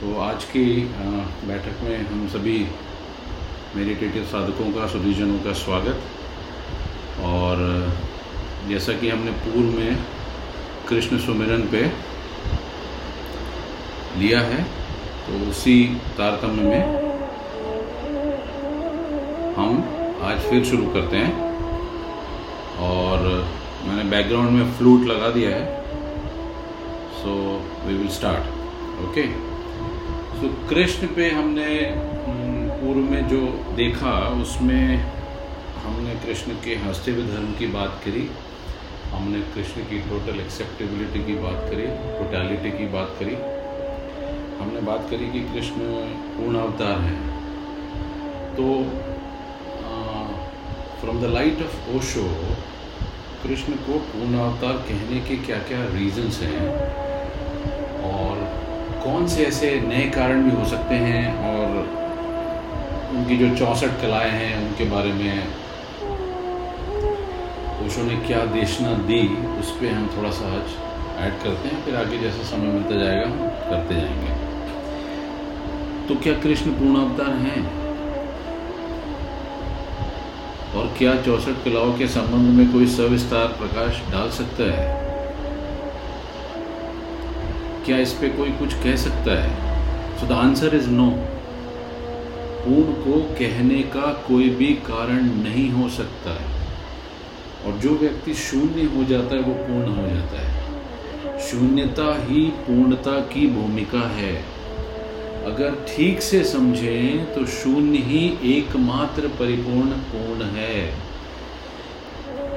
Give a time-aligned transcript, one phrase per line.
[0.00, 0.62] तो आज की
[1.48, 2.56] बैठक में हम सभी
[3.76, 7.62] मेडिटेटिव साधकों का, सुधीजनों का स्वागत। और,
[8.68, 9.96] जैसा कि हमने पूर्व में
[10.88, 11.80] कृष्ण सुमिरन पे
[14.20, 14.62] लिया है
[15.22, 15.78] तो उसी
[16.18, 16.84] तारतम्य में
[19.56, 19.82] हम
[20.24, 21.32] आज फिर शुरू करते हैं।
[22.90, 23.26] और,
[23.86, 25.64] मैंने बैकग्राउंड में फ्लूट लगा दिया है।
[27.14, 27.34] So
[27.86, 28.54] we will start
[29.02, 29.45] okay
[30.36, 31.66] so Krishna पे हमने
[32.80, 33.38] पूर्व में जो
[33.76, 34.10] देखा,
[34.42, 34.98] उसमें
[35.84, 38.24] हमने कृष्ण के हँसते हुए धर्म की बात करी,
[39.12, 41.86] हमने कृष्ण की टोटल एक्सेप्टेबिलिटी की बात करी
[42.18, 43.34] टोटलिटी की बात करी।
[44.58, 45.88] हमने बात करी कि कृष्ण
[46.36, 47.20] पूर्ण अवतार हैं।
[48.52, 48.68] तो
[51.00, 52.28] from the light of Osho
[53.42, 57.05] Krishna को पूर्ण अवतार कहने के क्या क्या रीजंस हैं?
[59.06, 61.76] कौन से ऐसे नए कारण भी हो सकते हैं और
[63.16, 65.46] उनकी जो चौंसठ कलाएँ हैं उनके बारे में
[67.86, 69.20] ओशो ने क्या देशना दी,
[69.60, 70.74] उस पर हम थोड़ा सा आज
[71.22, 74.34] ऐड करते हैं, फिर आगे जैसा समय मिलता जाएगा हम करते जाएँगे।
[76.08, 77.64] तो क्या कृष्ण पूर्ण अवतार हैं?
[80.74, 85.05] और क्या चौसठ कलाओं के संबंध में कोई सविस्तार प्रकाश डाल सकता है?
[87.86, 89.76] क्या इस पर कोई कुछ कह सकता है?
[90.20, 91.10] So the answer is no
[92.64, 96.66] पूर्ण को कहने का कोई भी कारण नहीं हो सकता है।
[97.66, 100.66] और जो व्यक्ति शून्य हो जाता है, वो पूर्ण हो जाता है।
[101.40, 104.44] शून्यता ही पूर्णता की भूमिका है।
[105.44, 110.94] अगर ठीक से समझें तो शून्य ही एकमात्र परिपूर्ण पूर्ण है।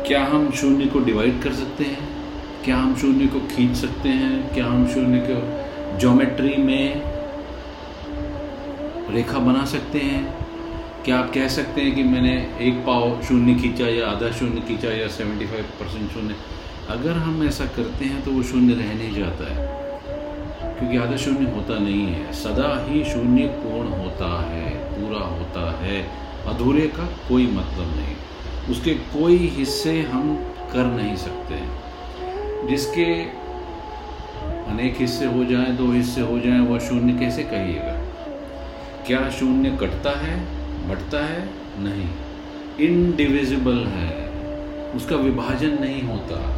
[0.08, 2.19] क्या हम शून्य को डिवाइड कर सकते हैं?
[2.70, 4.54] क्या हम शून्य को खींच सकते हैं?
[4.54, 7.02] क्या हम शून्य को ज्योमेट्री में
[9.14, 10.22] रेखा बना सकते हैं?
[11.06, 14.92] क्या आप कह सकते हैं कि मैंने एक पाव शून्य खींचा या आधा शून्य खींचा
[14.92, 16.36] या सेवेंटी फाइव परसेंट शून्य?
[16.90, 19.68] अगर हम ऐसा करते हैं तो वो शून्य रह नहीं जाता है,
[20.78, 26.00] क्योंकि आधा शून्य होता नहीं है। सदा ही शून्य पूर्ण होता है, पूरा होता है।
[26.48, 28.16] अधूरे का कोई मतलब नहीं।
[28.72, 30.36] उसके कोई हिस्से हम
[30.74, 31.89] कर नहीं सकते।
[32.68, 33.40] जिसके
[34.72, 38.06] अनेक हिस्से हो जाएँ, दो हिस्से हो जाएँ, वह शून्य कैसे कहिएगा?
[39.08, 40.40] क्या शून्य कटता है,
[40.90, 41.50] बटता है?
[41.80, 42.10] नहीं।
[42.88, 44.30] इनडिविजिबल है।
[44.92, 46.56] उसका विभाजन नहीं होता।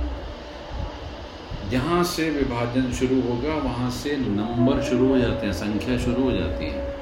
[1.72, 6.32] जहाँ से विभाजन शुरू होगा, वहाँ से नंबर शुरू हो जाते हैं, संख्या शुरू हो
[6.32, 6.96] जाती है।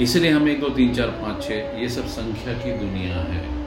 [0.00, 3.64] इसलिए हम एक, दो, तीन, चार, पाँच छः ये सब संख्या की दुनिया है।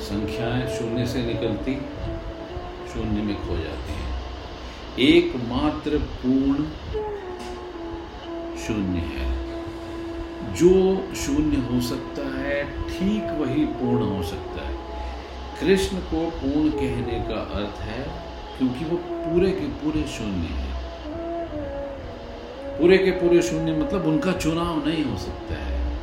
[0.00, 1.82] संख्याएँ शून्य से निकलती
[2.94, 4.22] शून्य में खो जाती हैं।
[4.98, 6.64] एकमात्र पूर्ण
[8.56, 9.42] शून्य है।
[10.54, 14.76] जो शून्य हो सकता है, ठीक वही पूर्ण हो सकता है।
[15.60, 18.22] कृष्ण को पूर्ण कहने का अर्थ है,
[18.58, 20.72] क्योंकि वो पूरे के पूरे शून्य है।
[22.78, 25.98] पूरे के पूरे शून्य मतलब उनका चुनाव नहीं हो सकता है।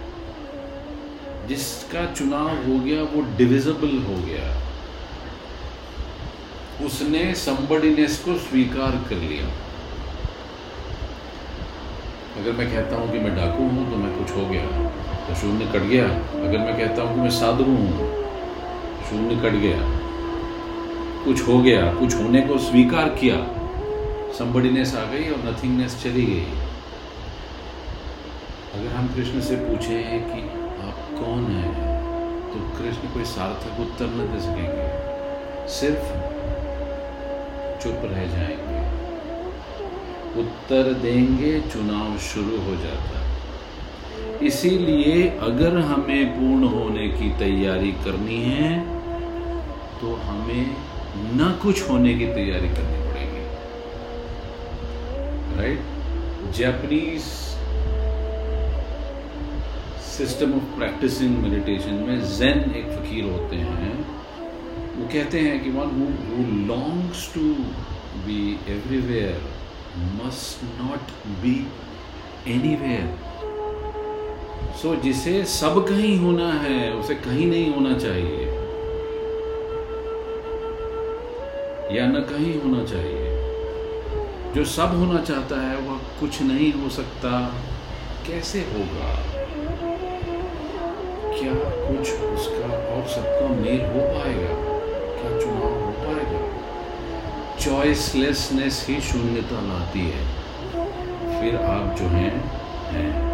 [1.48, 4.69] जिसका चुनाव हो गया, वो डिविजिबल हो गया।
[6.86, 9.48] उसने संबडीनेस को स्वीकार कर लिया।
[12.40, 14.66] अगर मैं कहता हूँ कि मैं डाकू हूँ तो मैं कुछ हो गया।
[15.28, 16.06] तो शून्य कट गया।
[16.42, 18.08] अगर मैं कहता हूँ कि मैं साधु हूँ
[19.10, 19.80] शून्य कट गया।
[21.26, 23.36] कुछ हो गया। कुछ होने को स्वीकार किया।
[24.40, 26.46] संबड़ीनेस आ गई और नथिंगनेस चली गई।
[28.76, 30.42] अगर हम कृष्ण से पूछें कि
[30.88, 31.72] आप कौन हैं
[32.52, 36.38] तो कृष्ण कोई सार्थक उत्तर न दे सकेंगे। सिर्फ़
[37.82, 38.82] चुप रह जाएँगे।
[40.40, 43.18] उत्तर देंगे, चुनाव शुरू हो जाता।
[44.46, 48.80] इसीलिए अगर हमें पूर्ण होने की तैयारी करनी है
[50.02, 50.76] तो हमें
[51.36, 53.44] न कुछ होने की तैयारी करनी पड़ेगी।
[55.58, 57.22] Right Japanese
[60.10, 64.19] system of practising meditation में जेन एक फकीर होते हैं।
[65.14, 67.42] कहते हैं कि one who longs to
[68.26, 69.42] be everywhere
[69.98, 71.68] must not be
[72.48, 73.30] anywhere
[74.82, 78.46] so जिसे सब कहीं होना है, उसे कहीं नहीं होना चाहिए।
[81.98, 83.26] या न कहीं होना चाहिए।
[84.54, 87.56] जो सब होना चाहता है, वह कुछ नहीं हो सकता।
[88.28, 89.16] कैसे होगा?
[91.40, 91.54] क्या
[91.90, 94.69] कुछ उसका और सबका मेल हो पाएगा?
[95.22, 96.60] क्या चुनाव हो पाएगा
[97.66, 100.28] चॉइसलेसनेस ही शून्यता लाती है।
[101.42, 102.52] फिर आप जो हैं
[102.86, 103.30] हैं।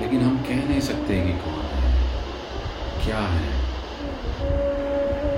[0.00, 2.08] लेकिन हम कह नहीं सकते कि कौन है,
[3.06, 3.68] क्या है।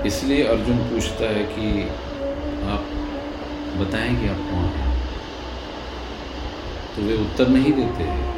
[0.07, 1.81] इसलिए अर्जुन पूछता है कि
[2.67, 2.85] आप
[3.77, 5.07] बताएँ कि आप कौन हैं?
[6.95, 8.31] तो वे उत्तर नहीं देते हैं।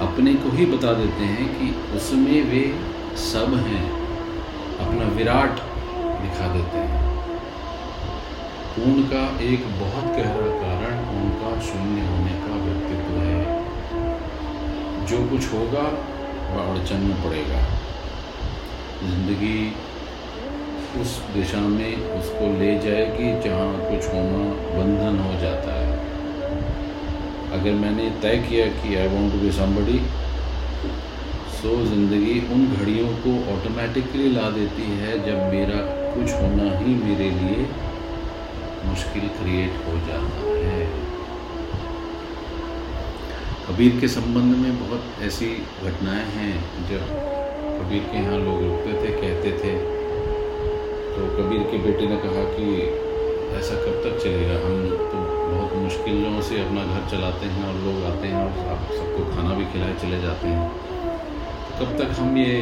[0.00, 2.80] अपने को ही बता देते हैं कि उसमें वे
[3.16, 3.97] सब हैं।
[4.98, 5.60] अपना विराट
[6.20, 7.00] दिखा देते हैं।
[8.74, 13.44] पूर्ण का एक बहुत गहरा कारण उनका शून्य होने का व्यक्तित्व है।
[15.06, 15.84] जो कुछ होगा,
[16.48, 17.62] वह अड़चन में पड़ेगा।
[19.04, 19.60] ज़िंदगी
[21.00, 25.96] उस दिशा में उसको ले जाएगी जहाँ कुछ होना बंधन हो जाता है।
[27.52, 30.00] अगर मैंने तय किया कि I want to be somebody
[31.58, 35.78] so ज़िंदगी उन घड़ियों को ऑटोमेटिकली ला देती है जब मेरा
[36.14, 37.64] कुछ होना ही मेरे लिए
[38.84, 40.84] मुश्किल क्रिएट हो जाता है।
[43.66, 45.48] कबीर के संबंध में बहुत ऐसी
[45.84, 46.52] घटनाएँ हैं।
[46.90, 47.02] जब
[47.80, 49.72] कबीर के यहाँ लोग रुकते थे, कहते थे
[51.08, 52.66] तो कबीर के बेटे ने कहा कि
[53.58, 54.60] ऐसा कब तक चलेगा?
[54.66, 58.92] हम तो बहुत मुश्किलों से अपना घर चलाते हैं और लोग आते हैं और आप
[58.92, 60.87] सबको खाना भी खिलाए चले जाते हैं।
[61.80, 62.54] कब तक हम ये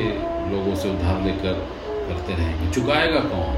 [0.50, 1.52] लोगों से उधार लेकर
[2.08, 2.70] करते रहेंगे?
[2.72, 3.54] चुकाएगा कौन?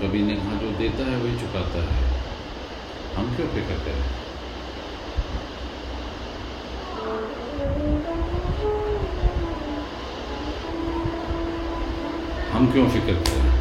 [0.00, 2.20] कभी ने कहा जो देता है, वही चुकाता है।
[3.16, 4.04] हम क्यों फ़िक्र करें?
[12.50, 13.52] हम क्यों फ़िक्र करें?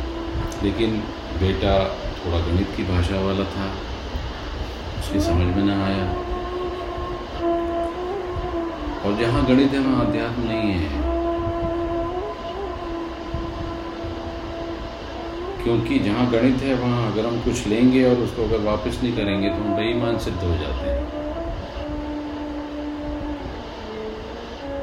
[0.63, 0.99] लेकिन
[1.39, 1.79] बेटा
[2.19, 3.73] थोड़ा गणित की भाषा वाला था,
[4.99, 6.26] उसकी समझ में ना आया।
[9.07, 10.89] और जहाँ गणित है, वहाँ अध्यात्म नहीं है।
[15.63, 19.49] क्योंकि जहाँ गणित है, वहाँ अगर हम कुछ लेंगे और उसको अगर वापस नहीं करेंगे
[19.49, 21.05] तो हम बेईमान सिद्ध हो जाते हैं।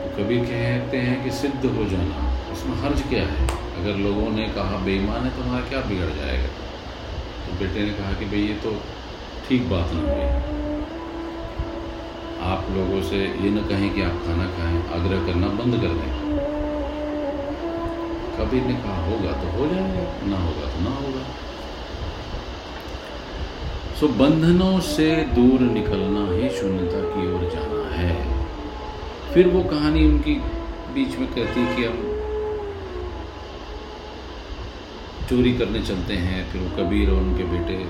[0.03, 3.47] तो कभी कहते हैं कि सिद्ध हो जाना उसमें हर्ज क्या है?
[3.81, 6.49] अगर लोगों ने कहा बेईमान है तो हमारा क्या बिगड़ जाएगा?
[7.47, 8.77] तो बेटे ने कहा कि भाई, ये तो
[9.49, 10.55] ठीक बात ना हुई।
[12.45, 16.13] आप लोगों से ये न कहें कि आप खाना खाएँ, आग्रह करना बंद कर दें।
[18.37, 21.25] कभी ने कहा होगा तो हो जाएगा, ना होगा तो ना होगा।
[24.01, 28.13] सो बंधनों से दूर निकलना ही शून्यता की ओर जाना है।
[29.35, 30.35] फिर वो कहानी उनकी
[30.95, 32.03] बीच में कहती कि हम
[35.29, 37.85] चोरी करने चलते हैं, फिर वो कबीर और उनके बेटे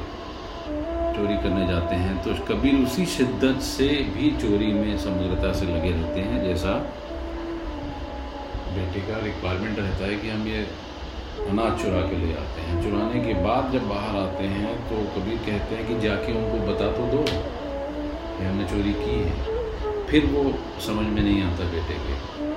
[1.15, 5.91] चोरी करने जाते हैं तो कबीर उसी शिद्दत से भी चोरी में समग्रता से लगे
[5.91, 6.73] रहते हैं, जैसा
[8.75, 10.63] बेटे का रिक्वायरमेंट रहता है कि हम ये
[11.45, 15.39] अनाज चुरा के ले आते हैं। चुराने के बाद जब बाहर आते हैं तो कबीर
[15.47, 20.43] कहते हैं कि जाके उनको बता तो दो कि हमने चोरी की है। फिर वो
[20.87, 22.53] समझ में नहीं आता बेटे के।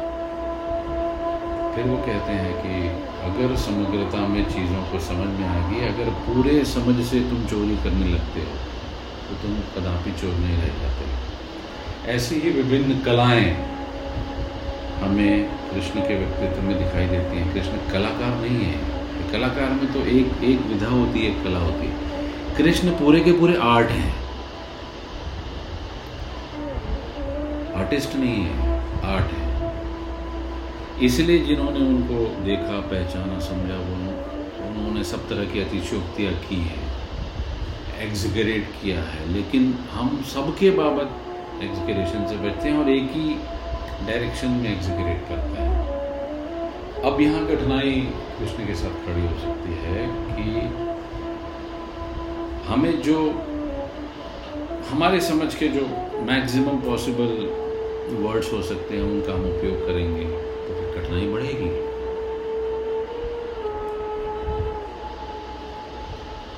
[1.77, 2.77] फिर वो कहते हैं कि
[3.25, 7.75] अगर समग्रता में चीज़ों को समझ में आ गई, अगर पूरे समझ से तुम चोरी
[7.83, 8.55] करने लगते हो
[9.27, 13.53] तो तुम कदापि चोर नहीं रह जाते। ऐसी ही विभिन्न कलाएँ
[15.01, 20.05] हमें कृष्ण के व्यक्तित्व में दिखाई देती हैं। कृष्ण कलाकार नहीं है। कलाकार में तो
[20.09, 24.13] एक एक विधा होती है, एक कला होती है। कृष्ण पूरे के पूरे आर्ट हैं।
[27.75, 28.79] आर्टिस्ट नहीं है,
[29.15, 29.46] आर्ट है।
[31.01, 33.97] इसलिए जिन्होंने उनको देखा, पहचाना, समझा, वो
[34.69, 36.87] उन्होंने सब तरह की अतिशोक्तियाँ की हैं
[38.01, 41.09] एग्जिगरेट किया है। लेकिन हम सबके बाबत
[41.63, 43.35] एग्जिगरेशन से बचते हैं और एक ही
[44.07, 45.97] डायरेक्शन में एग्जिगरेट करते हैं।
[47.01, 47.91] अब यहाँ कठिनाई
[48.39, 50.67] कृष्ण के साथ खड़ी हो सकती है कि
[52.67, 53.29] हमें जो,
[54.89, 55.81] हमारे समझ के जो
[56.21, 57.49] मैक्सिमम पॉसिबल
[58.23, 60.46] वर्ड्स हो सकते हैं, उनका हम उपयोग करेंगे।
[61.07, 61.69] कठिनाई बढ़ेगी।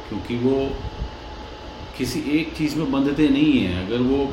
[0.09, 0.69] क्योंकि वो
[1.97, 4.25] किसी एक चीज़ में बंधते नहीं हैं। अगर वो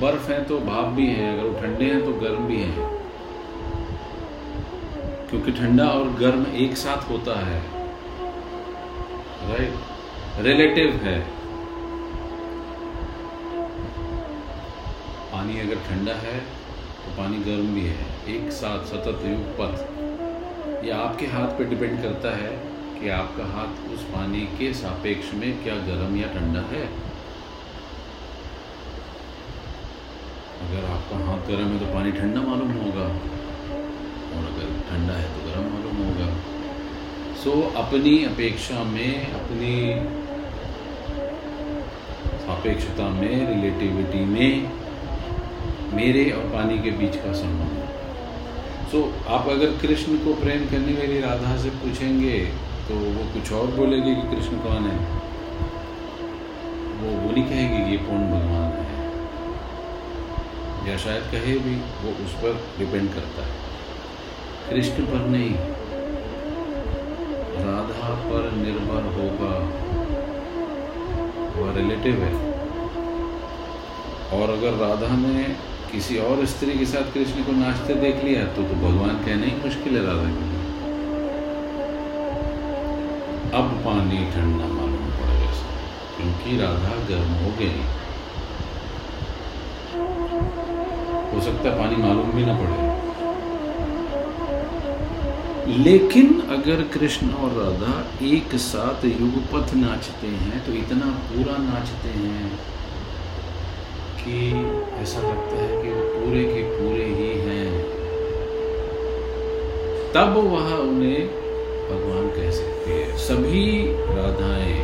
[0.00, 2.88] बर्फ़ है तो भाप भी है, अगर वो ठंडे हैं तो गर्म भी हैं।
[5.30, 7.62] क्योंकि ठंडा और गर्म एक साथ होता है।
[9.48, 9.74] राइट
[10.40, 11.20] रिलेटिव है।
[15.32, 16.65] पानी अगर ठंडा है
[17.16, 22.30] पानी गर्म भी है। एक साथ सतत युग पथ यह आपके हाथ पर डिपेंड करता
[22.36, 22.50] है
[22.94, 26.84] कि आपका हाथ उस पानी के सापेक्ष में क्या गर्म या ठंडा है।
[30.58, 33.08] अगर आपका हाथ गर्म है तो पानी ठंडा मालूम होगा,
[34.28, 36.28] और अगर ठंडा है तो गर्म मालूम होगा।
[37.42, 39.74] सो अपनी अपेक्षा में, अपनी
[42.40, 44.85] सापेक्षता में रिलेटिविटी में
[45.96, 47.86] मेरे और पानी के बीच का संबंध।
[48.90, 52.38] सो so, आप अगर कृष्ण को प्रेम करने वाली राधा से पूछेंगे
[52.88, 54.98] तो वो कुछ और बोलेगी कि कृष्ण कौन है?
[57.00, 58.96] वो वो नहीं कहेगी कि ये पूर्ण भगवान है।
[60.90, 63.54] या शायद कहे भी वो उस पर डिपेंड करता है।
[64.70, 65.54] कृष्ण पर नहीं।
[67.64, 69.54] राधा पर निर्भर होगा।
[71.60, 72.34] वह रिलेटिव है।
[74.32, 78.62] और अगर राधा ने किसी और स्त्री के साथ कृष्ण को नाचते देख लिया तो
[78.62, 80.44] तो भगवान कहना ही मुश्किल है, राधा के
[83.56, 85.52] अब पानी ठंडा मालूम पड़ेगा
[86.16, 87.80] क्योंकि राधा गर्म हो गई।
[91.32, 92.76] हो सकता है पानी मालूम भी ना पड़े।
[95.78, 97.94] लेकिन अगर कृष्ण और राधा
[98.26, 102.46] एक साथ युगपथ नाचते हैं तो इतना पूरा नाचते हैं
[104.20, 104.38] कि
[105.02, 105.75] ऐसा लगता है
[106.26, 107.72] पूरे के पूरे ही हैं।
[110.14, 111.26] तब वह उन्हें
[111.90, 113.66] भगवान कह सकते हैं। सभी
[114.08, 114.78] राधाएँ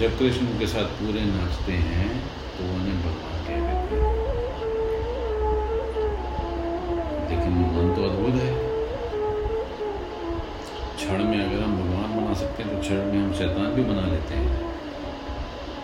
[0.00, 2.10] जब कृष्ण के साथ पूरे नाचते हैं
[2.56, 4.12] तो उन्हें भगवान कह देते हैं।
[7.30, 8.52] लेकिन मन तो अद्भुत है।
[10.96, 14.06] क्षण में अगर हम भगवान बना सकते हैं तो क्षण में हम शैतान भी बना
[14.12, 14.53] लेते हैं।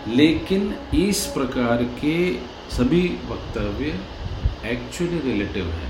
[0.07, 2.33] लेकिन इस प्रकार के
[2.69, 3.93] सभी वक्तव्य
[4.71, 5.89] एक्चुअली रिलेटिव हैं।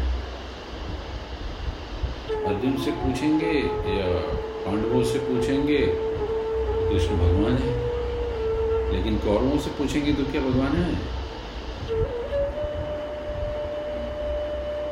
[2.46, 3.54] अर्जुन से पूछेंगे
[3.98, 4.08] या
[4.66, 7.80] पांडवों से पूछेंगे, कृष्ण भगवान है।
[8.94, 10.94] लेकिन कौरवों से पूछेंगे तो क्या भगवान है?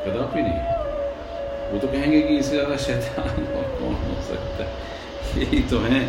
[0.04, 4.72] कदापि नहीं। वो तो कहेंगे कि इससे ज़्यादा शैतान और कौन हो सकता है?
[5.38, 6.04] यही तो हैं।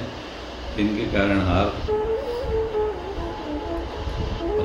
[0.79, 1.67] इनके कारण हार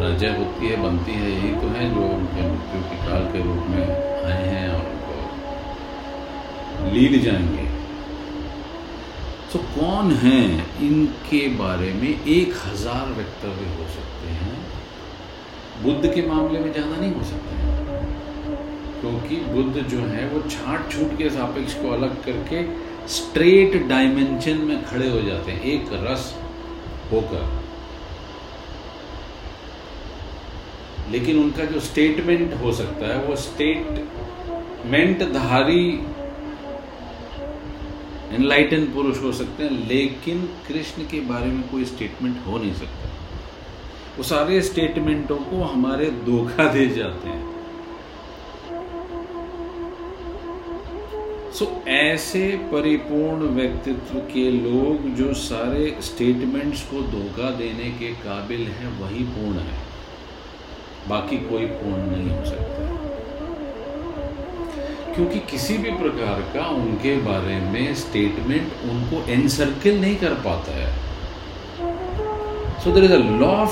[0.07, 3.63] राजा होती है, बनती है, यही तो है जो उनके मृत्यु के काल के रूप
[3.69, 3.87] में
[4.25, 5.17] आए हैं और उनको
[6.93, 7.65] लीड जाएँगे।
[9.53, 10.41] तो कौन है?
[10.83, 14.57] इनके बारे में एक हज़ार वक्तव्य हो सकते हैं।
[15.83, 17.75] बुद्ध के मामले में ज़्यादा नहीं हो सकते हैं।
[19.01, 22.63] क्योंकि बुद्ध जो है, वो छाट छूट के सापेक्ष को अलग करके
[23.09, 26.35] स्ट्रेट डायमेंशन में खड़े हो जाते हैं। एक रस
[27.13, 27.66] होकर।
[31.11, 35.89] लेकिन उनका जो स्टेटमेंट हो सकता है वो स्टेटमेंट धारी
[38.35, 43.11] एनलाइटन पुरुष हो सकते हैं लेकिन कृष्ण के बारे में कोई स्टेटमेंट हो नहीं सकता।
[44.17, 47.57] वो सारे स्टेटमेंटों को हमारे धोखा दे जाते हैं।
[51.53, 58.61] सो so, ऐसे परिपूर्ण व्यक्तित्व के लोग जो सारे स्टेटमेंट्स को धोखा देने के काबिल
[58.61, 59.86] हैं वही पूर्ण है।
[61.09, 62.85] बाकी कोई पूर्ण नहीं हो सकता।
[65.15, 70.91] क्योंकि किसी भी प्रकार का उनके बारे में स्टेटमेंट उनको एनसर्किल नहीं कर पाता है।
[72.85, 73.71] So there is a laugh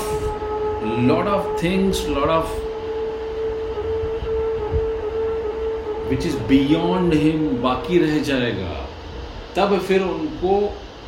[1.01, 2.49] lot of things lot of
[6.09, 8.73] which is beyond him बाकी रह जाएगा।
[9.55, 10.57] तब फिर उनको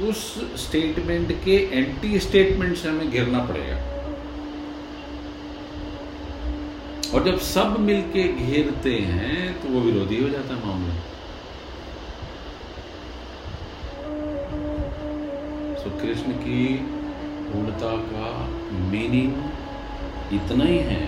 [0.10, 0.20] उस
[0.68, 3.78] स्टेटमेंट के एंटी स्टेटमेंट से हमें घिरना पड़ेगा।
[7.18, 10.94] और जब सब मिलके घेरते हैं तो वो विरोधी हो जाता है मामला।
[15.76, 16.66] सो कृष्ण की
[17.48, 18.30] पूर्णता का
[18.92, 19.34] मीनिंग
[20.34, 21.02] इतना ही है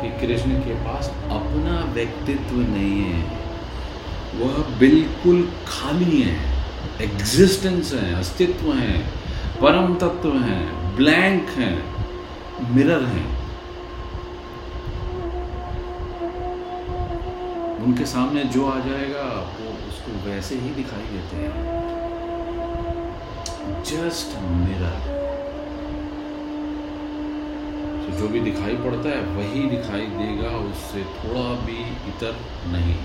[0.00, 3.22] कि कृष्ण के पास अपना व्यक्तित्व नहीं है।
[4.40, 6.36] वह बिल्कुल खाली है
[7.02, 8.98] एग्जिस्टेंस है, अस्तित्व है,
[9.60, 10.60] परम तत्व है
[10.96, 11.74] ब्लैंक है
[12.74, 13.35] मिरर है।
[17.86, 19.24] उनके सामने जो आ जाएगा,
[19.58, 21.52] वो उसको वैसे ही दिखाई देते हैं।
[23.82, 25.14] जस्ट मिरर
[28.02, 31.78] तो जो भी दिखाई पड़ता है, वही दिखाई देगा, उससे थोड़ा भी
[32.10, 32.34] इतर
[32.66, 32.98] नहीं।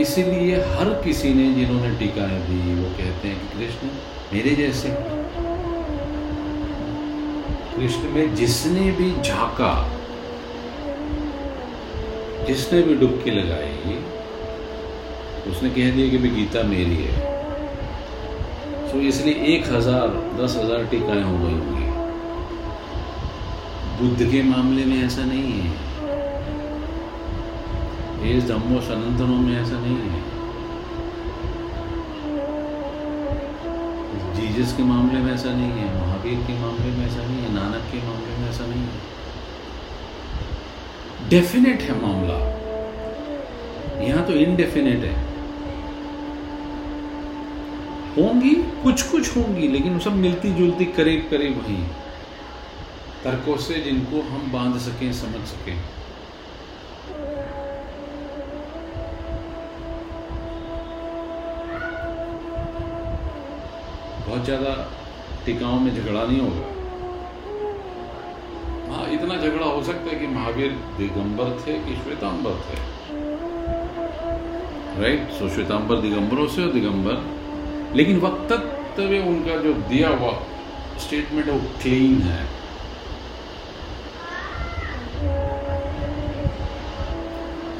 [0.00, 3.88] इसीलिए हर किसी ने जिन्होंने टीकाएँ दी, वो कहते हैं कि कृष्ण,
[4.32, 4.88] मेरे जैसे
[7.78, 9.72] कृष्ण में जिसने भी झाका,
[12.46, 13.98] जिसने भी डुबकी लगाई,
[15.50, 17.26] उसने कह दिया कि भी गीता मेरी है।
[18.92, 20.08] तो इसलिए एक हज़ार,
[20.40, 21.86] दस हज़ार टीकाएँ हो गई होंगी।
[24.00, 25.86] बुद्ध के मामले में ऐसा नहीं है।
[28.36, 30.27] इस धम्मो सनातनों में ऐसा नहीं है।
[34.58, 37.82] जीजस के मामले में ऐसा नहीं है, महावीर के मामले में ऐसा नहीं है, नानक
[37.92, 38.98] के मामले में ऐसा नहीं है।
[41.28, 42.34] डेफिनेट है मामला।
[44.02, 45.22] यहाँ तो इनडेफिनेट है।
[48.16, 51.86] होंगी कुछ कुछ होंगी, लेकिन सब मिलती जुलती करीब करीब वही।
[53.24, 55.80] तर्कों से जिनको हम बाँध सकें, समझ सकें।
[64.38, 64.72] बहुत ज़्यादा
[65.44, 66.66] टिकाओं में झगड़ा नहीं होगा।
[68.88, 72.76] हाँ इतना झगड़ा हो सकता है कि महावीर दिगंबर थे कि श्वेतांबर थे।
[75.02, 80.32] राइट सो श्वेतांबर दिगंबरों से दिगंबर। लेकिन वक्तव्य उनका जो दिया हुआ
[81.06, 82.46] स्टेटमेंट वो क्लीन है।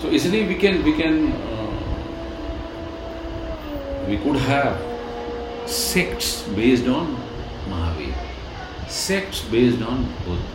[0.03, 1.25] So, इसलिए we can we can
[4.09, 4.87] we could have
[5.69, 6.43] sects.
[6.51, 7.17] Based on
[7.69, 8.15] Mahavir,
[8.89, 10.55] sects based on Buddha.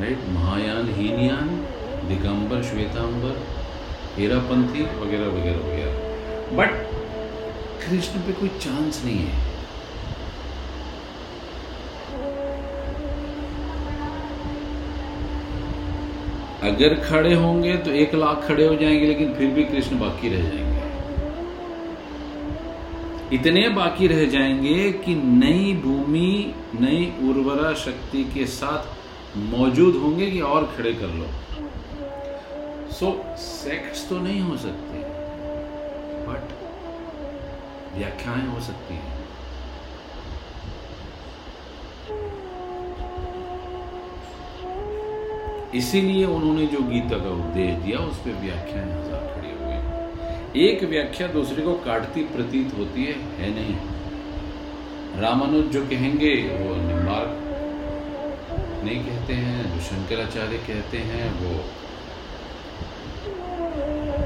[0.00, 1.48] Right Mahayana Hinayana
[2.08, 3.38] Digambar Shvetambar
[4.16, 6.74] Terapanthi वगैरह वगैरह वगैरह बट
[7.84, 9.44] कृष्ण पे कोई चांस नहीं है
[16.70, 20.48] अगर खड़े होंगे तो एक लाख खड़े हो जाएँगे लेकिन फिर भी कृष्ण बाकी रह
[20.50, 20.75] जाएँगे
[23.32, 30.40] इतने बाकी रह जाएँगे कि नई भूमि नई उर्वरा शक्ति के साथ मौजूद होंगे कि
[30.40, 31.26] और खड़े कर लो।
[32.90, 34.98] सो so, सेक्ट्स तो नहीं हो सकते
[36.28, 36.54] बट
[37.98, 39.14] व्याख्याएँ हो सकती हैं।
[45.74, 49.25] इसीलिए उन्होंने जो गीता का उपदेश दिया उस पर व्याख्याएँ हज़ार।
[50.56, 53.76] एक व्याख्या दूसरे को काटती प्रतीत होती है है नहीं।
[55.20, 57.42] रामानुज जो कहेंगे, वो निम्बार्क
[58.84, 61.52] नहीं कहते हैं, जो शंकराचार्य कहते हैं, वो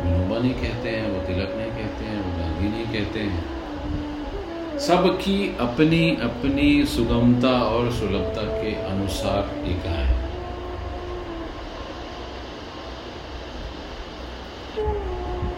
[0.05, 5.57] विनोबा नहीं कहते हैं, वो तिलक नहीं कहते हैं, वो गांधी नहीं कहते हैं। सबकी
[5.61, 9.87] अपनी अपनी सुगमता और सुलभता के अनुसार एक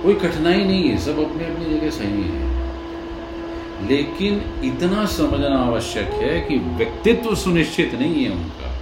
[0.03, 2.53] कोई कठिनाई नहीं है, सब अपनी अपनी जगह सही है।
[3.89, 8.73] लेकिन इतना समझना आवश्यक है कि व्यक्तित्व सुनिश्चित नहीं है उनका।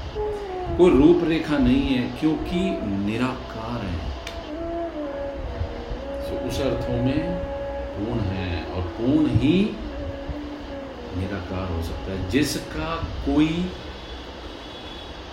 [0.76, 4.10] कोई रूपरेखा नहीं है, क्योंकि निराकार है।
[6.22, 7.20] तो उस अर्थों में
[7.94, 9.76] पूर्ण है, और पूर्ण ही
[11.16, 13.72] निराकार हो सकता है। जिसका कोई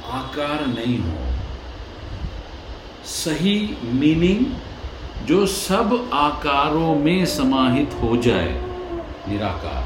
[0.06, 1.34] आकार नहीं हो।
[3.06, 4.45] सही मीनिंग
[5.27, 8.51] जो सब आकारों में समाहित हो जाए,
[9.29, 9.83] निराकार।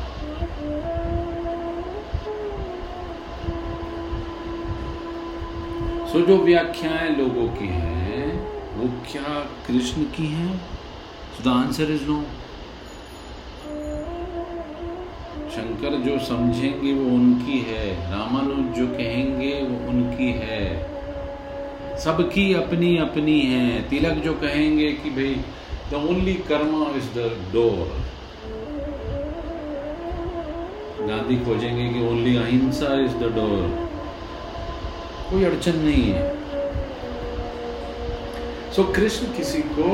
[6.07, 8.27] सो जो व्याख्याएँ लोगों की हैं,
[8.77, 10.61] वो क्या कृष्ण की हैं?
[11.43, 12.21] The answer is no
[15.51, 21.00] Shankar जो समझेंगे वो उनकी है, रामानुज जो कहेंगे वो उनकी है।
[22.03, 25.33] सबकी अपनी अपनी है। तिलक जो कहेंगे कि भाई
[25.91, 27.91] the only karma is the door
[31.07, 33.67] Gandhi खोजेंगे कि ओनली अहिंसा इज़ द डोर
[35.31, 36.23] कोई अड़चन नहीं है।
[38.71, 39.89] सो so, कृष्ण किसी को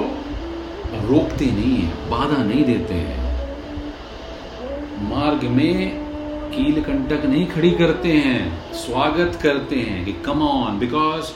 [1.07, 3.25] रोकते नहीं है बाधा नहीं देते हैं।
[5.09, 5.73] मार्ग में
[6.51, 8.39] कील कंटक नहीं खड़ी करते हैं
[8.75, 11.33] स्वागत करते हैं कि come on because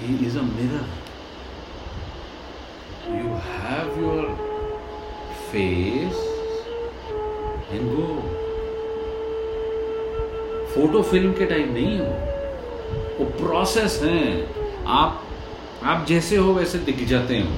[0.00, 0.84] He is a mirror.
[3.08, 4.36] You have your
[5.50, 6.20] face
[7.72, 8.10] and go.
[10.72, 12.06] Photo film के टाइम नहीं हो
[13.18, 14.20] वो प्रोसेस है
[14.96, 15.22] आप
[15.92, 17.48] आप जैसे हो वैसे दिख जाते हो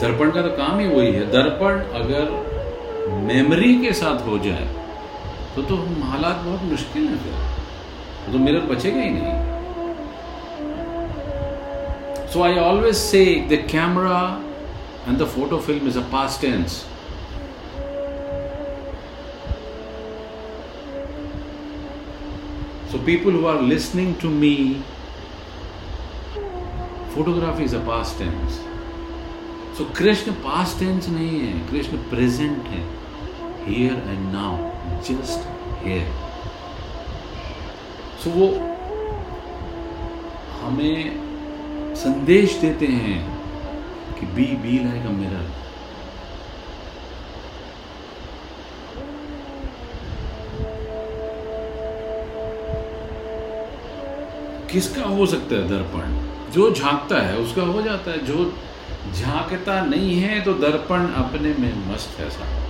[0.00, 2.30] दर्पण का तो काम ही वही है दर्पण अगर
[3.26, 4.77] मेमोरी के साथ हो जाए
[5.58, 7.32] तो तो हम हालात बहुत मुश्किल हैं फिर।
[8.26, 9.30] तो, तो मिरर बचेगा ही नहीं।
[12.32, 14.20] So I always say the camera
[15.08, 16.76] and the photo film is a past tense
[22.92, 24.54] so people who are listening to me
[27.14, 28.62] photography is a past tense
[29.78, 32.82] so Krishna past tense नहीं है Krishna present है
[33.66, 35.46] here and now just
[35.84, 36.06] here
[38.24, 38.46] so वो
[40.60, 43.18] हमें संदेश देते हैं
[44.20, 45.46] कि be be like a mirror
[54.72, 56.16] किसका हो सकता है दर्पण?
[56.52, 58.52] जो झांकता है उसका हो जाता है। जो
[59.14, 62.67] झांकता नहीं है तो दर्पण अपने में मस्त है साहब।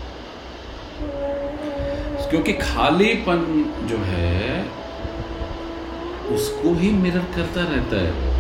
[2.31, 4.67] क्योंकि खालीपन जो है,
[6.35, 8.39] उसको ही मिरर करता रहता है।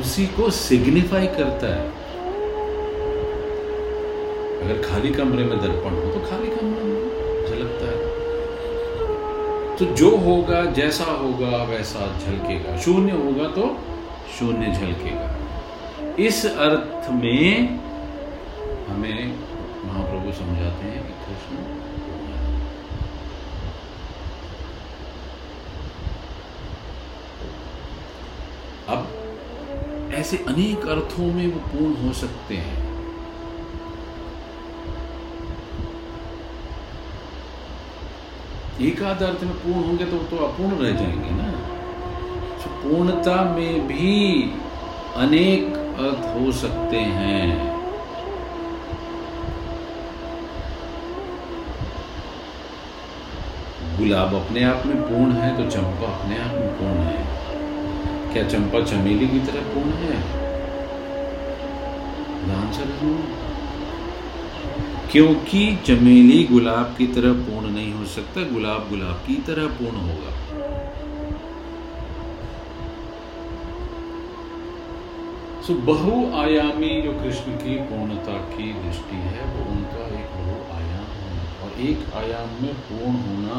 [0.00, 1.88] उसी को सिग्निफाई करता है।
[4.62, 7.00] अगर खाली कमरे में दर्पण हो तो खाली कमरे में
[7.46, 8.12] झलकता है।
[9.76, 13.78] तो जो होगा, जैसा होगा, वैसा झलकेगा। शून्य होगा तो
[14.38, 15.36] शून्य झलकेगा।
[16.18, 17.78] इस अर्थ में
[18.88, 19.34] हमें
[19.84, 21.56] महाप्रभु समझाते हैं कि कृष्ण
[28.88, 32.80] अब ऐसे अनेक अर्थों में वो पूर्ण हो सकते हैं।
[38.80, 41.50] एक आध अर्थ में पूर्ण होंगे तो तो अपूर्ण रह जाएँगे ना।
[42.82, 44.42] पूर्णता में भी
[45.16, 47.71] अनेक अर्थ हो सकते हैं।
[54.02, 58.80] गुलाब अपने आप में पूर्ण है तो चंपा अपने आप में पूर्ण है। क्या चंपा
[58.82, 60.40] चमेली की तरह पूर्ण है?
[65.12, 70.32] क्योंकि चमेली गुलाब की तरह पूर्ण नहीं हो सकता, गुलाब गुलाब की तरह पूर्ण होगा।
[75.62, 81.70] सो बहुआयामी जो कृष्ण की पूर्णता की दृष्टि है, वो उनका एक बहुआयाम है। और
[81.80, 83.58] एक आयाम में पूर्ण होना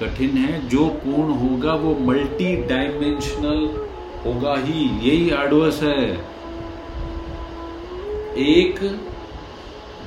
[0.00, 3.60] कठिन है, जो पूर्ण होगा वो मल्टी डायमेंशनल
[4.24, 6.02] होगा ही, यही आडवस है।
[8.40, 8.80] एक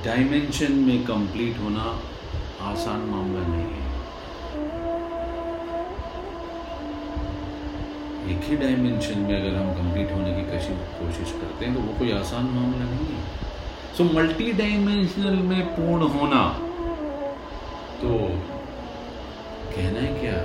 [0.05, 1.83] डायमेंशन में कंप्लीट होना
[2.63, 3.83] आसान मामला नहीं है।
[8.27, 10.43] एक ही डायमेंशन में अगर हम कंप्लीट होने की
[10.99, 13.23] कोशिश करते हैं तो वो कोई आसान मामला नहीं है।
[13.97, 16.43] सो मल्टी डायमेंशनल में पूर्ण होना
[18.01, 18.09] तो
[19.75, 20.39] कहना है क्या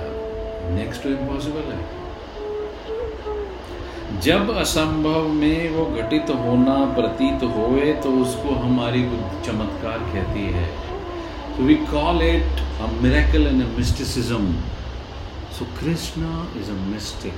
[0.75, 1.79] नेक्स्ट टू इम्पॉसिबल है।
[4.21, 9.03] जब असंभव में वो घटित होना प्रतीत होए तो उसको हमारी
[9.45, 10.67] चमत्कार कहती है।
[11.67, 14.53] We call it a miracle in mysticism
[15.57, 17.37] so Krishna is a mystic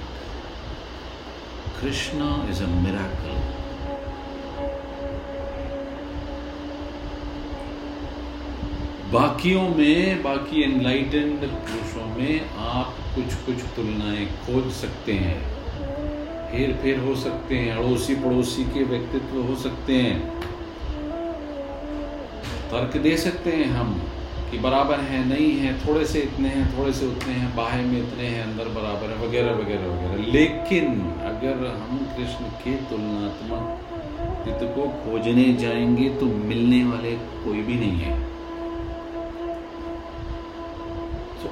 [1.81, 3.35] Krishna is a miracle
[9.13, 15.41] बाकियों में, बाकी एनलाइटेंड पुरुषों में आप कुछ कुछ तुलनाएँ खोज सकते हैं।
[16.51, 20.29] हेर फेर हो सकते हैं अड़ोसी पड़ोसी के व्यक्तित्व हो सकते हैं।
[22.71, 24.01] तर्क दे सकते हैं हम
[24.51, 28.07] कि बराबर है, नहीं है, थोड़े से इतने हैं, थोड़े से उतने हैं बाहर में
[28.07, 33.79] इतने हैं, अंदर बराबर है, वगैरह वगैरह वगैरह। लेकिन अगर हम कृष्ण के तुलनात्मक
[34.75, 38.32] को खोजने जाएँगे तो मिलने वाले कोई भी नहीं है।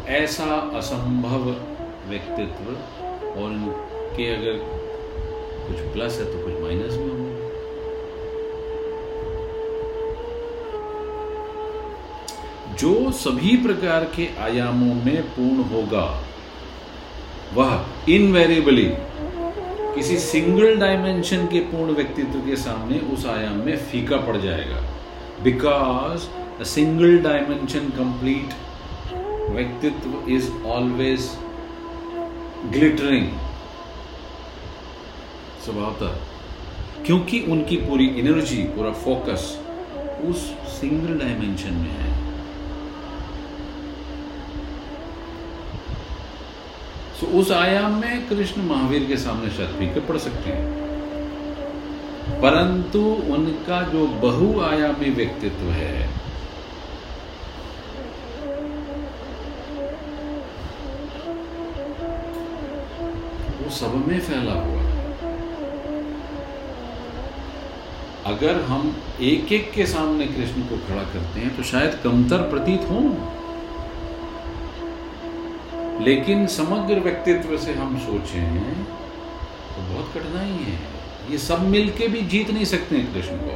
[0.10, 0.46] ऐसा
[0.78, 1.44] असंभव
[2.10, 2.72] व्यक्तित्व
[3.32, 4.58] और इनके अगर
[5.68, 7.30] कुछ प्लस है तो कुछ माइनस भी होंगे।
[12.78, 16.06] जो सभी प्रकार के आयामों में पूर्ण होगा,
[17.54, 18.90] वह इनवेरिएबली
[19.96, 24.82] किसी सिंगल डायमेंशन के पूर्ण व्यक्तित्व के सामने उस आयाम में फीका पड़ जाएगा।
[25.44, 26.28] Because
[26.60, 28.54] a single dimension complete
[29.54, 31.30] व्यक्तित्व इज़ ऑलवेज
[32.70, 33.28] ग्लिटरिंग
[35.66, 36.12] स्वभावतः
[37.06, 39.58] क्योंकि उनकी पूरी एनर्जी पूरा फोकस
[40.26, 42.10] उस सिंगल डायमेंशन में है।
[47.20, 50.80] सो उस आयाम में कृष्ण महावीर के सामने शायद फीके पड़ सकते हैं।
[52.42, 53.00] परंतु
[53.34, 56.21] उनका जो बहुआयामी व्यक्तित्व है
[63.82, 65.00] सब में फैला हुआ है।
[68.28, 72.89] अगर हम एक एक के सामने कृष्ण को खड़ा करते हैं तो शायद कमतर प्रतीत
[72.89, 73.00] हो।
[76.02, 78.46] लेकिन समग्र व्यक्तित्व से हम सोचें
[79.74, 80.78] तो बहुत कठिनाई है।
[81.32, 83.54] ये सब मिलके भी जीत नहीं सकते कृष्ण को।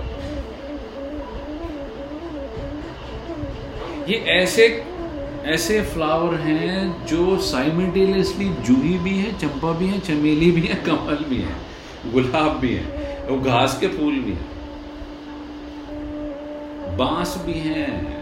[4.11, 4.67] ये ऐसे
[5.45, 11.25] ऐसे फ्लावर हैं जो साइमल्टेनियसली जूही भी है, चंपा भी है, चमेली भी है, कमल
[11.29, 11.55] भी है,
[12.05, 14.55] गुलाब भी है, और घास के फूल भी हैं।
[16.97, 18.17] बाँस भी हैं।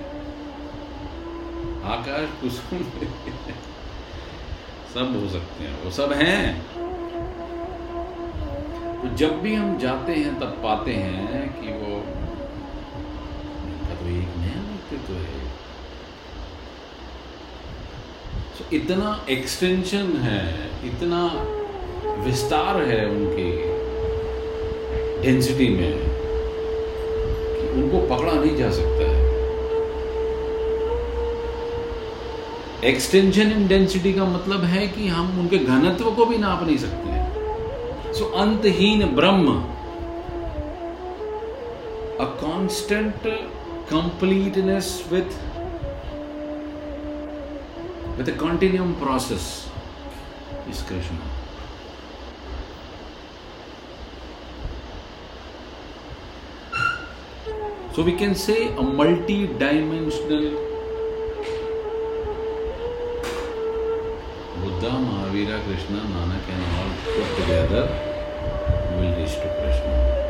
[1.83, 2.79] आकाश कुसुम
[4.93, 6.61] सब हो सकते हैं, वो सब हैं।
[9.01, 11.99] तो जब भी हम जाते हैं, तब पाते हैं कि वो
[13.95, 15.42] तो एक नया व्यक्तित्व है।
[18.59, 20.41] तो इतना एक्सटेंशन है,
[20.85, 21.21] इतना
[22.23, 23.51] विस्तार है उनकी
[25.21, 25.93] डेंसिटी में
[27.55, 29.21] कि उनको पकड़ा नहीं जा सकता है।
[32.83, 37.09] एक्सटेंशन इन डेंसिटी का मतलब है कि हम उनके घनत्व को भी नाप नहीं सकते
[37.09, 39.55] हैं। सो अंतहीन ब्रह्म
[42.19, 43.49] a constant
[43.89, 45.33] completeness with
[48.17, 49.69] with a continuum process
[50.69, 51.17] is Krishna.
[57.93, 60.73] So we can say a multi-dimensional
[64.61, 67.83] Buddha, Mahavira, Krishna, Nanak and all put together
[68.97, 70.22] will reach to Krishna.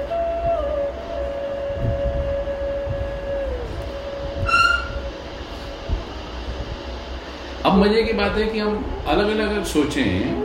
[7.65, 10.41] अब मज़े की बात है कि हम अलग अलग अगर सोचें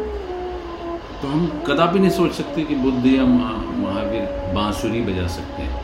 [1.22, 5.82] तो हम कदापि नहीं सोच सकते कि बुद्ध या महा महावीर बांसुरी बजा सकते हैं।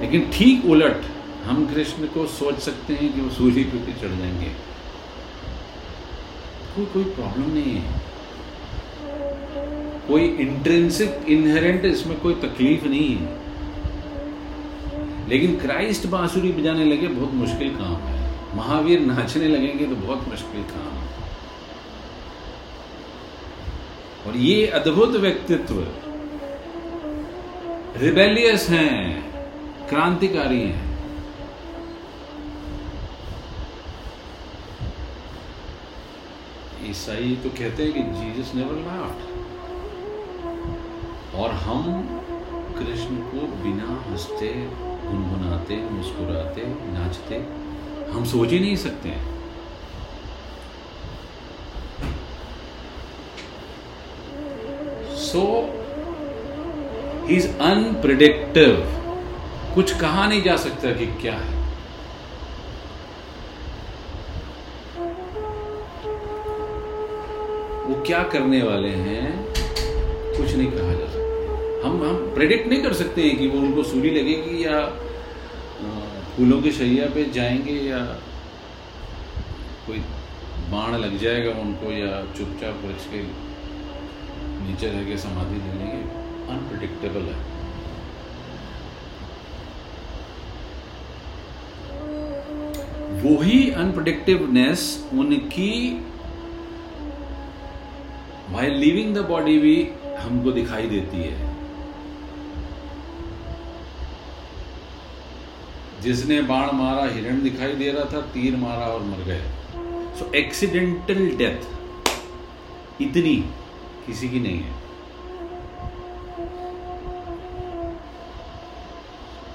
[0.00, 1.06] लेकिन ठीक उलट
[1.44, 4.50] हम कृष्ण को सोच सकते हैं कि वो सूर्य भी चढ़ जाएँगे।
[6.74, 8.02] कोई कोई प्रॉब्लम नहीं है।
[10.08, 13.36] कोई इंट्रेंसिक इनहेरेंट इसमें कोई तकलीफ़ नहीं है।
[15.28, 18.17] लेकिन क्राइस्ट बांसुरी बजाने लगे बहुत मुश्किल काम है।
[18.58, 20.96] महावीर नाचने लगेंगे तो बहुत मुश्किल काम।
[24.26, 25.76] और ये अद्भुत व्यक्तित्व
[27.96, 28.98] रिबेलियस हैं,
[29.88, 30.86] क्रांतिकारी हैं।
[36.90, 39.26] ईसाई तो कहते हैं कि जीसस नेवर लाफ्ड
[41.36, 41.82] और हम
[42.78, 44.52] कृष्ण को बिना हँसते,
[45.04, 47.38] गुनगुनाते, मुस्कुराते, नाचते
[48.10, 49.26] हम सोच ही नहीं सकते हैं।
[55.18, 55.44] सो
[57.30, 58.76] इज़ अनप्रिडिक्टिव
[59.74, 61.56] कुछ कहा नहीं जा सकता कि क्या है।
[67.86, 69.26] वो क्या करने वाले हैं,
[70.36, 73.82] कुछ नहीं कहा जा सकता। हम हम प्रेडिक्ट नहीं कर सकते हैं कि वो उनको
[73.82, 74.80] सूरी लगेगी या
[76.38, 77.98] फूलों की शैया पे जाएँगे या
[79.86, 79.98] कोई
[80.70, 83.22] बाण लग जाएगा उनको या चुपचाप वृक्ष के
[84.60, 86.02] नीचे रह के समाधि ले लेंगे?
[86.52, 87.38] अनप्रडिक्टेबल है।
[93.24, 95.72] वही अनप्रडिक्टिवनेस उनकी
[98.52, 99.76] भाई लिविंग द बॉडी भी
[100.18, 101.57] हमको दिखाई देती है।
[106.02, 109.42] जिसने बाण मारा, हिरण दिखाई दे रहा था, तीर मारा और मर गए।
[110.18, 111.66] सो एक्सीडेंटल डेथ
[113.00, 113.36] इतनी
[114.06, 114.74] किसी की नहीं है।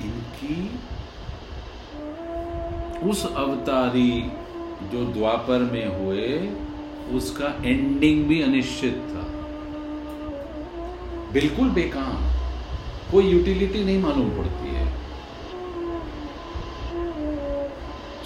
[0.01, 0.79] इनकी
[3.09, 4.31] उस अवतारी
[4.83, 6.49] जो द्वापर में हुए,
[7.17, 9.23] उसका एंडिंग भी अनिश्चित था।
[11.33, 12.33] बिल्कुल बेकाम।
[13.11, 14.82] कोई यूटिलिटी नहीं मालूम पड़ती है।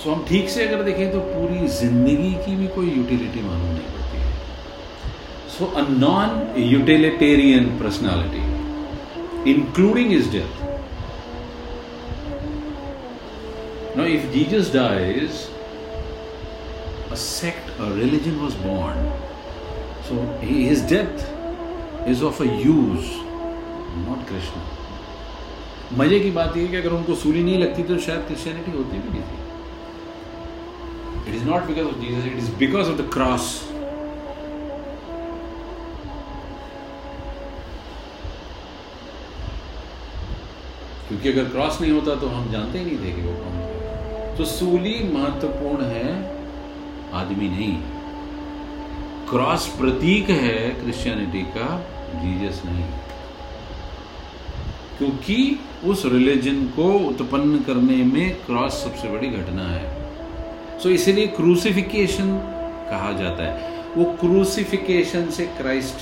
[0.04, 3.90] सो हम ठीक से अगर देखें तो पूरी ज़िंदगी की भी कोई यूटिलिटी मालूम नहीं
[3.94, 6.40] पड़ती है so a non
[6.74, 10.66] utilitarian personality including is death
[13.98, 15.50] Now, if Jesus dies,
[17.10, 18.96] a sect, a religion was born.
[20.04, 21.24] So his death
[22.08, 23.10] is of a use,
[24.04, 24.62] not Krishna.
[25.94, 29.10] मज़े की बात यह कि अगर उनको सूली नहीं लगती तो शायद क्रिश्चियनिटी होती भी
[29.10, 29.47] नहीं थी
[31.28, 33.64] It is not because of Jesus, it is because of the cross.
[41.08, 44.36] क्योंकि अगर क्रॉस नहीं होता तो हम जानते ही नहीं थे कि वो कौन था।
[44.36, 46.40] तो सूली महत्वपूर्ण है
[47.14, 47.78] आदमी नहीं।
[49.30, 51.80] क्रॉस प्रतीक है क्रिश्चियनिटी का
[52.16, 52.86] जीजस नहीं।
[54.98, 59.97] क्योंकि उस रिलीजन को उत्पन्न करने में क्रॉस सबसे बड़ी घटना है।
[60.84, 62.38] सो इसीलिए क्रूसिफिकेशन
[62.90, 65.96] कहा जाता है। वो क्रूसिफिकेशन से क्राइस्ट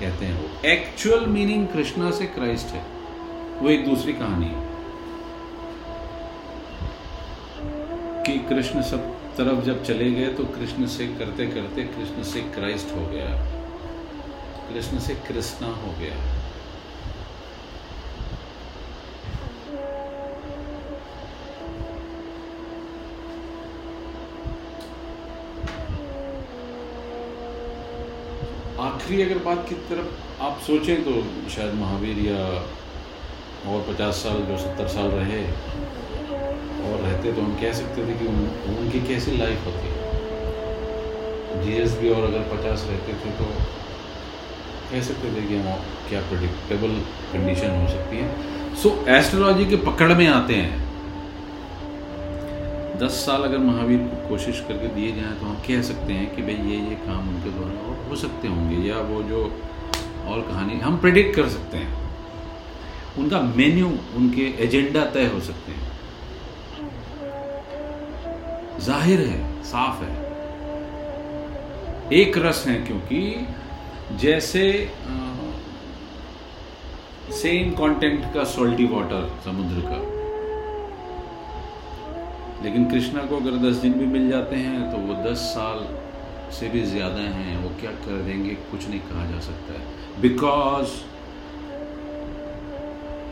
[0.00, 2.82] कहते हैं वो। एक्चुअल मीनिंग कृष्णा से क्राइस्ट है।
[3.58, 4.72] वो एक दूसरी कहानी है।
[8.26, 12.94] कि कृष्ण सब तरफ़ जब चले गए तो कृष्ण से करते करते कृष्ण से क्राइस्ट
[12.94, 13.46] हो गया।
[14.68, 16.31] कृष्ण से कृष्णा हो गया।
[28.92, 31.12] आखिरी अगर बात की तरफ़ आप सोचें तो
[31.50, 32.40] शायद महावीर या
[33.72, 35.42] और पचास साल जो सत्तर साल रहे
[36.88, 38.36] और रहते तो हम कह सकते थे कि उन,
[38.78, 39.88] उनकी कैसी लाइफ होती?
[41.64, 43.44] जीएस भी और अगर पचास रहते थे तो
[44.92, 47.00] कह सकते थे कि हम क्या प्रडिक्टेबल
[47.32, 48.30] कंडीशन हो सकती है?
[48.74, 50.81] सो so, एस्ट्रोलॉजी के पकड़ में आते हैं।
[52.98, 56.42] दस साल अगर महावीर को कोशिश करके दिए जाएँ तो हम कह सकते हैं कि
[56.42, 59.40] भाई ये ये काम उनके द्वारा और हो सकते होंगे, या वो जो
[60.28, 62.00] और कहानी हम प्रेडिक्ट कर सकते हैं।
[63.18, 65.90] उनका मेन्यू उनके एजेंडा तय हो सकते हैं।
[68.80, 70.14] ज़ाहिर है, साफ़ है।
[72.12, 73.20] एक रस है क्योंकि
[74.20, 74.62] जैसे
[77.32, 79.98] सेम कंटेंट का सोल्टी वाटर समुद्र का
[82.64, 85.86] लेकिन कृष्णा को अगर दस दिन भी मिल जाते हैं तो वो दस साल
[86.58, 88.54] से भी ज़्यादा हैं। वो क्या कर देंगे?
[88.70, 91.00] कुछ नहीं कहा जा सकता है। बिकॉज़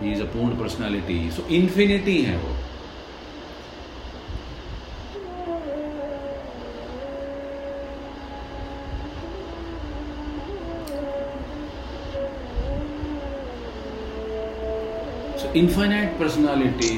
[0.03, 2.57] ही इज़ अ पूर्ण पर्सनैलिटी सो इन्फिनिटी है वो।
[15.57, 16.91] इन्फाइनाइट पर्सनालिटी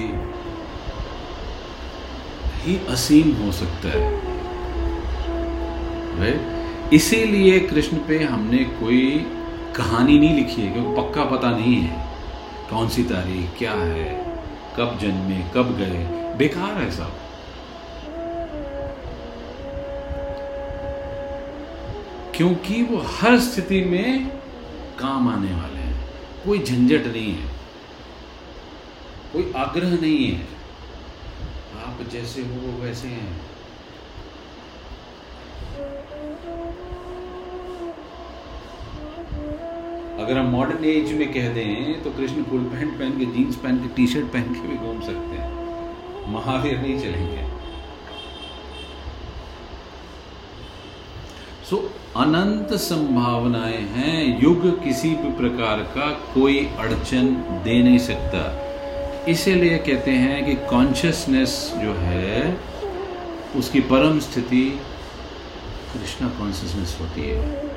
[2.63, 4.33] ही असीम हो सकता है।
[6.93, 9.27] इसीलिए कृष्ण पे हमने कोई
[9.77, 12.07] कहानी नहीं लिखी है, क्योंकि पक्का पता नहीं है
[12.71, 14.25] कौन सी तारीख, क्या है,
[14.79, 16.07] कब जन्मे, कब गए।
[16.39, 17.13] बेकार है सब।
[22.37, 24.29] क्योंकि वो हर स्थिति में
[24.99, 26.09] काम आने वाले हैं।
[26.45, 27.49] कोई झंझट नहीं है।
[29.33, 30.62] कोई आग्रह नहीं है।
[32.03, 33.41] जैसे हो, वो वैसे हैं।
[40.19, 43.79] अगर हम मॉडर्न एज में कह दें तो कृष्ण फुल पैंट पहन के जीन्स पहन
[43.79, 47.51] के टी शर्ट पहन के भी घूम सकते हैं। महावीर नहीं चलेंगे।
[51.71, 51.77] सो
[52.17, 57.35] अनंत संभावनाएँ हैं। युग किसी भी प्रकार का कोई अड़चन
[57.65, 58.43] दे नहीं सकता।
[59.29, 62.59] इसीलिए कहते हैं कि कॉन्शियसनेस जो है
[63.57, 64.81] उसकी परम स्थिति
[65.93, 67.69] कृष्णा कॉन्शियसनेस होती है।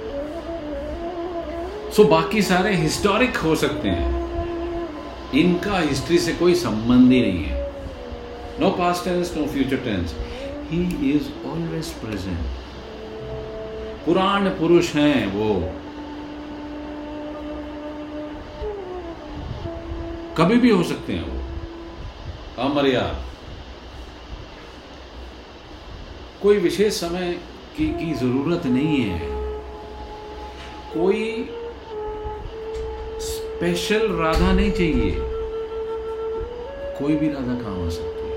[1.92, 4.26] सो so, बाकी सारे हिस्टोरिक हो सकते हैं।
[5.32, 7.72] इनका हिस्ट्री से कोई संबंध ही नहीं है।
[8.60, 10.16] No past tense no future tense
[10.72, 12.40] he is always present
[14.06, 15.72] पुराण पुरुष हैं वो।
[20.38, 21.35] कभी भी हो सकते हैं वो।
[22.60, 23.26] अमर्याद
[26.42, 27.40] कोई विशेष समय
[27.78, 29.20] की की ज़रूरत नहीं है।
[30.94, 31.50] कोई
[33.20, 35.16] स्पेशल राधा नहीं चाहिए।
[37.00, 38.36] कोई भी राधा काम आ सकती है?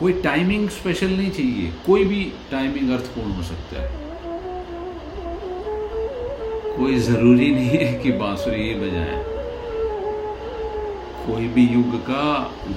[0.00, 3.90] कोई टाइमिंग स्पेशल नहीं चाहिए। कोई भी टाइमिंग अर्थपूर्ण हो सकता है।
[6.76, 9.31] कोई ज़रूरी नहीं है कि बांसुरी ही बजाएँ।
[11.26, 12.24] कोई भी युग का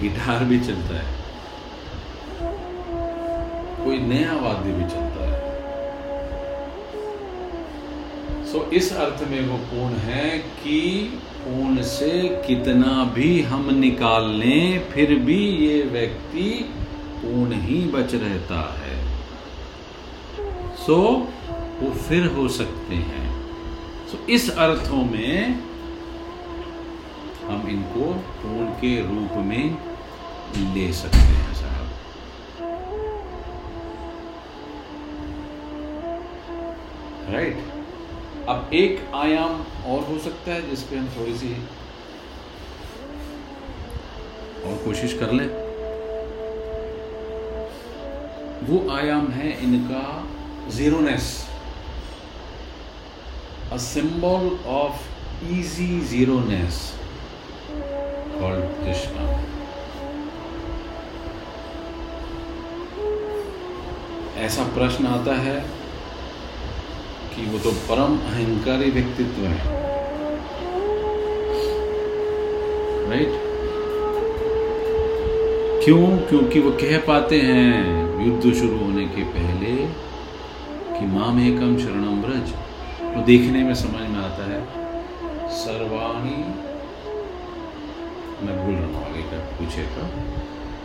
[0.02, 1.14] गिटार भी चलता है।
[3.86, 5.44] कोई नया वाद्य भी चलता है।
[8.46, 10.80] सो इस अर्थ में वो पूर्ण है कि
[11.40, 12.12] पूर्ण से
[12.48, 16.74] कितना भी हम निकाल लें, फिर भी ये व्यक्ति
[17.18, 18.98] पूर्ण ही बच रहता है।
[20.76, 20.98] सो
[21.82, 23.28] वो फिर हो सकते हैं।
[24.08, 25.60] सो इस अर्थों में
[27.48, 28.06] हम इनको
[28.42, 29.66] पूर्ण के रूप में
[30.76, 31.88] ले सकते हैं, साहब।
[37.34, 37.58] राइट
[38.50, 41.54] अब एक आयाम और हो सकता है जिसपे हम थोड़ी सी
[44.66, 45.50] और कोशिश कर लें।
[48.68, 50.06] वो आयाम है इनका
[50.76, 51.26] zeroness
[53.74, 54.98] a symbol of
[55.54, 56.84] easy zeroness
[58.40, 59.24] called Krishna.
[64.46, 65.60] ऐसा प्रश्न आता है
[67.36, 69.84] कि वो तो परम अहंकारी व्यक्तित्व है।
[73.10, 73.44] राइट
[75.86, 76.06] क्यों?
[76.30, 77.72] क्योंकि वो कह पाते हैं
[78.26, 79.74] युद्ध शुरू होने के पहले
[80.94, 82.54] कि माम एकम शरणम ब्रज
[83.16, 84.62] तो देखने में समझ में आता है,
[85.58, 86.38] सर्वाणी
[89.58, 90.10] पूछेगा,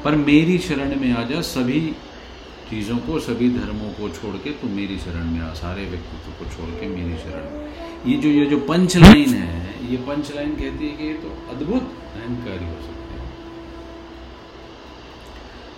[0.05, 1.81] पर मेरी शरण में आ जा, सभी
[2.71, 6.51] चीज़ों को, सभी धर्मों को छोड़ के तुम मेरी शरण में आ, सारे व्यक्तित्व को
[6.51, 7.69] छोड़ के मेरी शरण में
[8.07, 11.31] ये जो ये जो पंच लाइन है, ये पंच लाइन कहती है कि ये तो
[11.53, 13.29] अद्भुत, अहंकारी हो सकते हैं।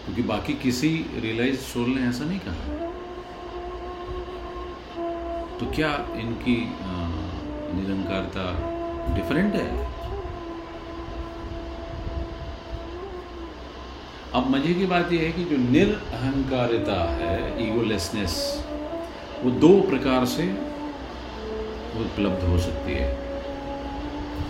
[0.04, 2.90] क्योंकि बाकी किसी रियलाइज़ सोल ने ऐसा नहीं कहा।
[5.58, 5.90] तो क्या
[6.20, 6.56] इनकी
[7.74, 8.44] निरंकारता
[9.14, 9.66] डिफरेंट है?
[14.34, 18.64] अब मज़े की बात यह है कि जो निरअहकारिता है ईगोलेसनेस
[19.42, 20.44] वो दो प्रकार से
[22.00, 23.08] उपलब्ध हो सकती है।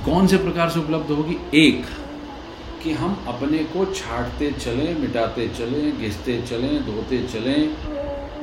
[0.05, 1.37] कौन से प्रकार से उपलब्ध होगी?
[1.55, 1.85] एक,
[2.83, 7.75] कि हम अपने को छाटते चलें, मिटाते चलें, घिसते चलें, धोते चलें,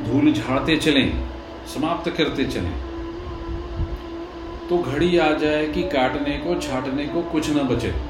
[0.05, 1.23] धूल झाड़ते चलें,
[1.67, 2.73] समाप्त करते चलें।
[4.69, 8.08] तो घड़ी आ जाए कि काटने को, छाटने को कुछ न बचे।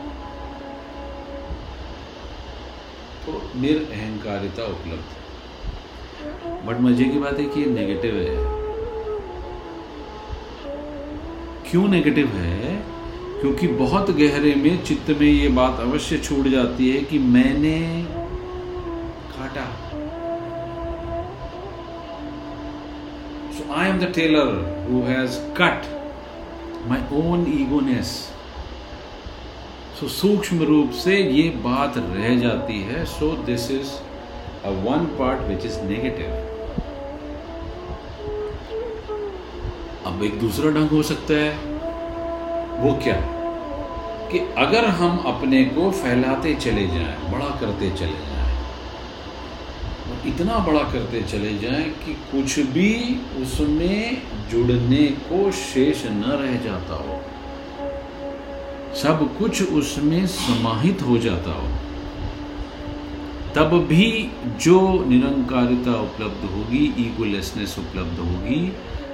[3.61, 8.57] निरअहकारिता उपलब्ध है। बट मज़े की बात है कि ये नेगेटिव है।
[11.71, 12.75] क्यों नेगेटिव है?
[13.41, 18.05] क्योंकि बहुत गहरे में चित्त में ये बात अवश्य छूट जाती है कि मैंने
[19.29, 19.65] काटा।
[23.57, 25.81] So I am the tailor who has cut
[26.87, 28.28] my own egoness
[29.99, 33.89] so सूक्ष्म रूप से ये बात रह जाती है so this is
[34.65, 36.25] a one part which is negative
[40.05, 41.49] अब एक दूसरा ढंग हो सकता है,
[42.83, 43.15] वो क्या?
[44.31, 48.39] कि अगर हम अपने को फैलाते चले जाएँ, बड़ा करते चले जाएँ
[50.27, 56.93] इतना बड़ा करते चले जाएँ कि कुछ भी उसमें जुड़ने को शेष न रह जाता
[56.93, 57.21] हो
[58.95, 61.67] सब कुछ उसमें समाहित हो जाता हो।
[63.55, 64.31] तब भी
[64.61, 68.61] जो निरंकारिता उपलब्ध होगी ईगोलेसनेस उपलब्ध होगी,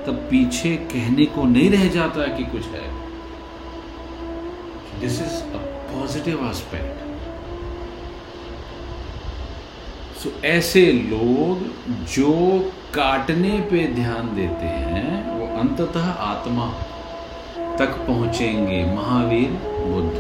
[0.08, 2.90] तब पीछे कहने को नहीं रह जाता कि कुछ है।
[5.00, 5.58] This is a
[5.92, 7.04] positive aspect
[10.24, 11.64] so ऐसे लोग
[12.16, 12.34] जो
[12.94, 16.68] काटने पे ध्यान देते हैं, वो अंततः आत्मा
[17.80, 19.50] तक पहुँचेंगे महावीर
[19.86, 20.18] बुद्ध।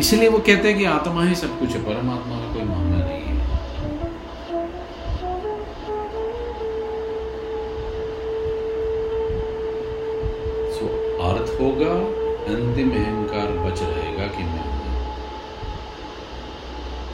[0.00, 3.22] इसलिए वो कहते हैं कि आत्मा ही सब कुछ है, परमात्मा का कोई मामला नहीं
[3.22, 3.36] है।
[10.74, 10.86] सो
[11.28, 11.94] अर्थ होगा,
[12.54, 14.66] अंतिम अहंकार बच रहेगा कि मैं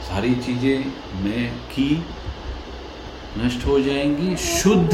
[0.05, 0.77] सारी चीज़ें
[1.23, 1.89] मैं की,
[3.37, 4.93] नष्ट हो जाएँगी, शुद्ध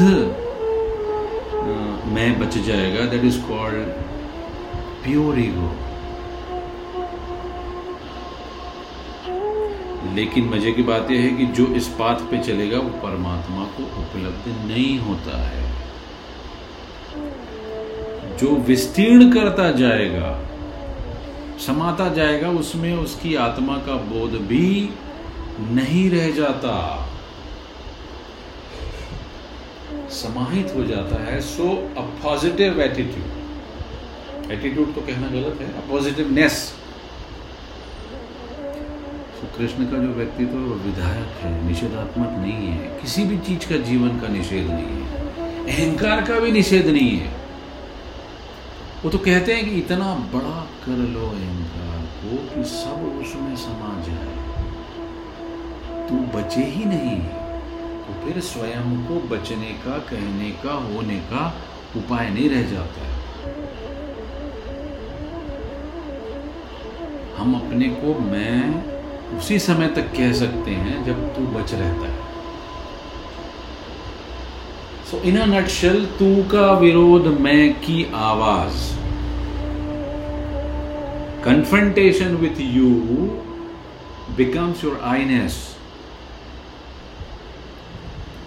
[2.14, 3.88] मैं बच जाएगा। That is called
[5.04, 5.70] pure ego
[10.14, 13.82] लेकिन मज़े की बात यह है कि जो इस पाथ पे चलेगा, वो परमात्मा को
[14.00, 15.70] उपलब्ध नहीं होता है।
[18.38, 20.38] जो विस्तीर्ण करता जाएगा,
[21.66, 24.90] समाता जाएगा, उसमें उसकी आत्मा का बोध भी
[25.60, 26.74] नहीं रह जाता।
[30.12, 31.66] समाहित हो जाता है so
[31.98, 36.54] a positive attitude attitude तो कहना गलत है पॉजिटिवनेस
[39.40, 43.76] सो कृष्ण का जो व्यक्तित्व वो विधायक है, निषेधात्मक नहीं है, किसी भी चीज़ का
[43.86, 45.06] जीवन का निषेध नहीं है,
[45.66, 47.30] अहंकार का भी निषेध नहीं है।
[49.04, 53.92] वो तो कहते हैं कि इतना बड़ा कर लो अहंकार को कि सब उसमें समा
[54.08, 54.34] जाए।
[56.08, 57.18] तू बचे ही नहीं।
[58.12, 61.54] तो फिर स्वयं को बचने का, कहने का, होने का
[61.96, 63.20] उपाय नहीं रह जाता है।
[67.36, 72.20] हम अपने को मैं उसी समय तक कह सकते हैं जब तू बच रहता है।
[75.10, 78.94] सो इन नटशल तू का विरोध मैं की आवाज़।
[81.44, 82.90] Confrontation with you
[84.36, 85.71] becomes your Iness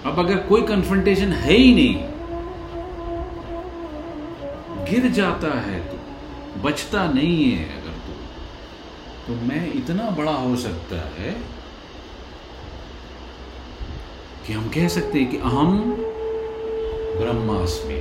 [0.06, 1.96] अब अगर कोई कन्फ्रंटेशन है ही नहीं,
[4.90, 5.98] गिर जाता है तो
[6.64, 8.14] बचता नहीं है अगर तो।
[9.28, 11.32] तो मैं इतना बड़ा हो सकता है
[14.48, 15.80] कि हम कह सकते हैं कि अहम
[17.20, 18.00] ब्रह्मास्मि।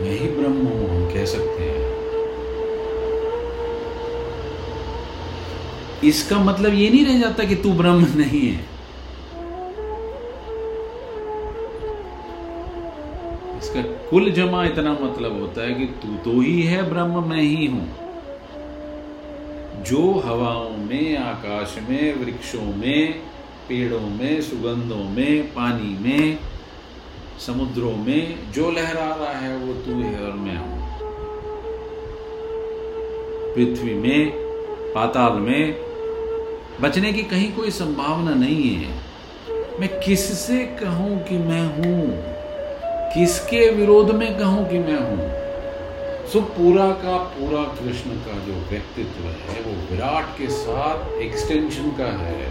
[0.00, 1.88] मैं ही ब्रह्म हूँ, हम कह सकते हैं।
[6.04, 8.68] इसका मतलब ये नहीं रह जाता कि तू ब्रह्म नहीं है।
[14.10, 17.88] कुल जमा इतना मतलब होता है कि तू तो ही है ब्रह्म, मैं ही हूँ।
[19.84, 23.12] जो हवाओं में, आकाश में, वृक्षों में,
[23.68, 26.38] पेड़ों में, सुगंधों में, पानी में,
[27.46, 30.80] समुद्रों में, जो लहरा रहा है, वो तू है और मैं हूँ।
[33.54, 34.30] पृथ्वी में,
[34.94, 35.76] पाताल में,
[36.80, 38.94] बचने की कहीं कोई संभावना नहीं है।
[39.80, 42.29] मैं किससे कहूँ कि मैं हूँ?
[43.14, 45.28] किसके विरोध में कहूँ कि मैं हूँ?
[46.32, 52.10] सो पूरा का पूरा कृष्ण का जो व्यक्तित्व है, वो विराट के साथ एक्सटेंशन का
[52.18, 52.48] है,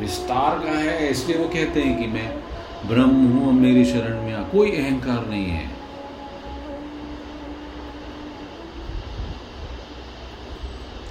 [0.00, 2.28] विस्तार का है, इसलिए वो कहते हैं कि मैं
[2.88, 5.70] ब्रह्म हूँ मेरी शरण में आ, कोई अहंकार नहीं है।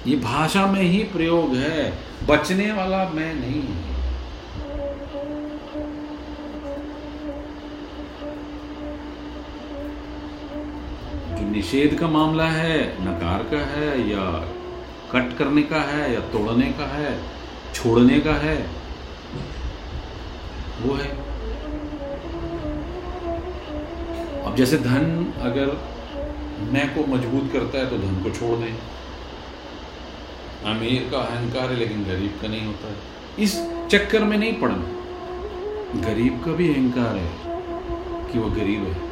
[0.06, 1.92] ये भाषा में ही प्रयोग है,
[2.28, 3.91] बचने वाला मैं नहीं है।
[11.52, 14.48] निषेध का मामला है, नकार का है, या
[15.12, 17.20] कट करने का है, या तोड़ने का है,
[17.74, 18.66] छोड़ने का है?
[20.82, 21.08] वो है।
[24.42, 25.92] अब जैसे धन अगर
[26.72, 28.74] मैं को मज़बूत करता है तो धन को छोड़ दें।
[30.64, 32.96] अमीर का अहंकार है, लेकिन गरीब का नहीं होता है।
[33.38, 37.30] इस चक्कर में नहीं पड़ना। गरीब का भी अहंकार है
[38.32, 39.11] कि वो गरीब है।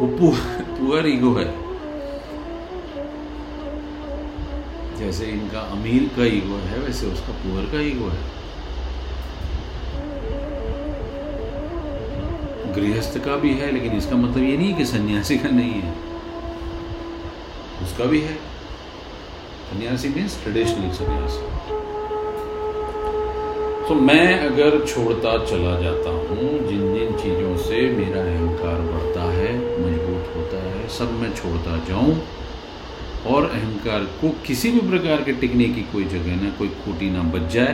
[0.00, 1.46] वो पुअर ईगो है
[4.98, 8.36] जैसे इनका अमीर का ईगो है, वैसे उसका पुअर का ईगो है।
[12.74, 15.92] गृहस्थ का भी है, लेकिन इसका मतलब ये नहीं कि सन्यासी का नहीं है।
[17.82, 18.34] उसका भी है।
[19.70, 21.87] सन्यासी मीन्स ट्रेडिशनल सन्यासी।
[23.88, 29.52] तो मैं अगर छोड़ता चला जाता हूँ, जिन जिन चीज़ों से मेरा अहंकार बढ़ता है,
[29.80, 32.16] मज़बूत होता है, सब मैं छोड़ता जाऊँ,
[33.26, 37.22] और अहंकार को किसी भी प्रकार के टिकने की कोई जगह ना, कोई खोटी ना
[37.32, 37.72] बच जाए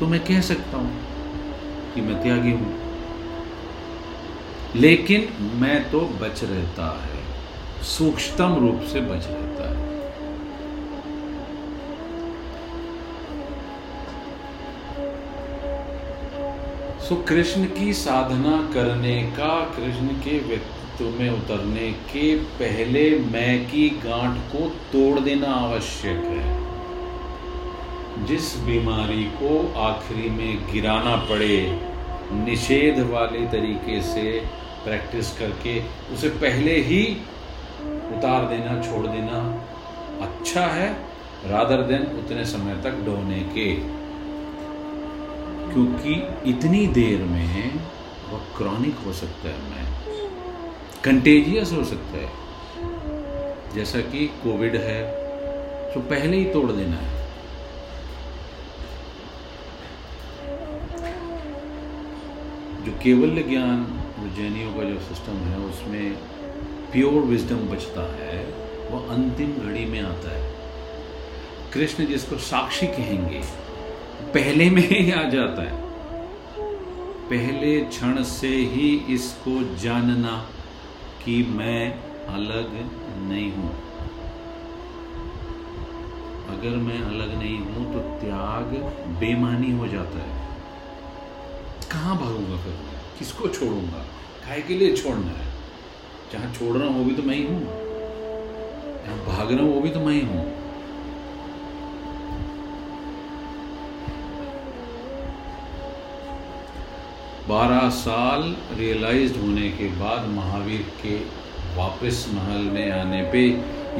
[0.00, 0.92] तो मैं कह सकता हूँ
[1.94, 2.72] कि मैं त्यागी हूँ।
[4.76, 5.28] लेकिन
[5.60, 7.22] मैं तो बच रहता है
[7.88, 9.83] सूक्ष्मतम रूप से बच रहता है।
[17.04, 23.88] सो कृष्ण की साधना करने का, कृष्ण के व्यक्तित्व में उतरने के पहले मैं की
[24.04, 26.44] गांठ को तोड़ देना आवश्यक है।
[28.26, 31.58] जिस बीमारी को आखिरी में गिराना पड़े,
[32.32, 34.32] निषेध वाले तरीके से
[34.84, 35.80] प्रैक्टिस करके
[36.14, 37.02] उसे पहले ही
[38.16, 39.42] उतार देना, छोड़ देना
[40.22, 40.88] अच्छा है
[41.46, 44.03] रादर देन उतने समय तक ढोने के।
[45.74, 46.12] क्योंकि
[46.50, 47.72] इतनी देर में
[48.30, 49.86] वह क्रॉनिक हो सकता है, मैं
[51.04, 52.30] कंटेजियस हो सकता है।
[53.74, 55.00] जैसा कि कोविड है
[55.94, 57.24] तो पहले ही तोड़ देना है।
[62.84, 63.84] जो केवल ज्ञान
[64.36, 66.14] जैनियों का जो सिस्टम है, उसमें
[66.92, 68.38] प्योर विजडम बचता है
[68.90, 70.52] वह अंतिम घड़ी में आता है।
[71.72, 73.42] कृष्ण जिसको साक्षी कहेंगे
[74.32, 75.82] पहले में ही आ जाता है।
[77.28, 80.48] पहले क्षण से ही इसको जानना
[81.24, 81.92] कि मैं
[82.26, 82.72] अलग
[83.28, 83.70] नहीं हूँ।
[86.48, 88.74] अगर मैं अलग नहीं हूँ तो त्याग
[89.20, 90.42] बेमानी हो जाता है।
[91.92, 92.72] कहाँ भागूँगा फिर?
[93.18, 93.98] किसको छोड़ूँगा?
[94.46, 95.52] काय के लिए छोड़ना है।
[96.32, 97.60] जहाँ छोड़ रहा हूँ वो भी तो मैं ही हूँ।
[99.04, 100.53] जहाँ भाग रहा हूँ वो भी तो मैं ही हूँ।
[107.48, 108.42] बारह साल
[108.78, 111.16] रियलाइज़ होने के बाद महावीर के
[111.76, 113.42] वापस महल में आने पे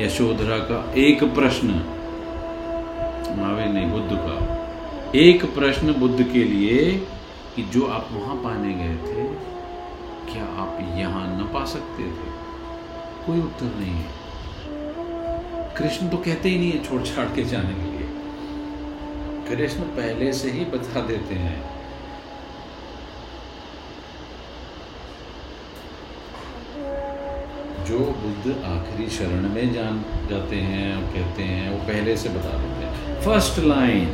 [0.04, 1.68] यशोधरा का एक प्रश्न,
[3.38, 4.36] महावीर नहीं बुद्ध का,
[5.18, 6.90] एक प्रश्न बुद्ध के लिए
[7.56, 9.28] कि जो आप वहाँ पाने गए थे,
[10.32, 12.32] क्या आप यहाँ न पा सकते थे?
[13.26, 14.10] कोई उत्तर नहीं है।
[15.76, 18.08] कृष्ण तो कहते ही नहीं है छोड़ छाड़ के जाने के लिए।
[19.48, 21.73] कृष्ण पहले से ही बता देते हैं
[27.84, 32.58] जो बुद्ध आखिरी शरण में जान जाते हैं और कहते हैं, वो पहले से बता
[32.58, 34.08] देते हैं। फ़र्स्ट लाइन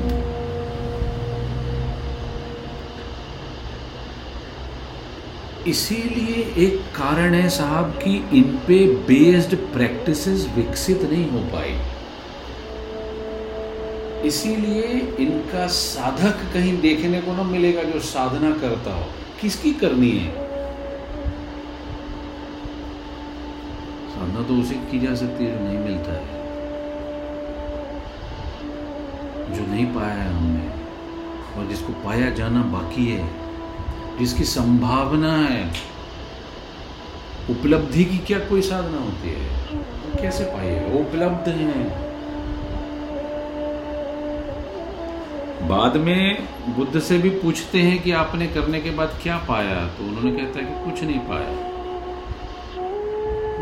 [5.66, 11.74] इसीलिए एक कारण है साहब कि इन पे बेस्ड प्रैक्टिसेस विकसित नहीं हो पाई
[14.28, 19.04] इसीलिए इनका साधक कहीं देखने को ना मिलेगा जो साधना करता हो।
[19.40, 20.49] किसकी करनी है?
[24.30, 26.38] साधना तो उसे की जा सकती है जो नहीं मिलता है।
[29.54, 30.66] जो नहीं पाया है हमने,
[31.56, 33.28] और जिसको पाया जाना बाकी है,
[34.18, 35.64] जिसकी संभावना है,
[37.50, 39.48] उपलब्धि की क्या कोई साधना होती है?
[40.22, 42.10] कैसे पाइए वो उपलब्ध है।
[45.68, 49.86] बाद में बुद्ध से भी पूछते हैं कि आपने करने के बाद क्या पाया?
[49.88, 51.69] तो उन्होंने कहता है कि कुछ नहीं पाया।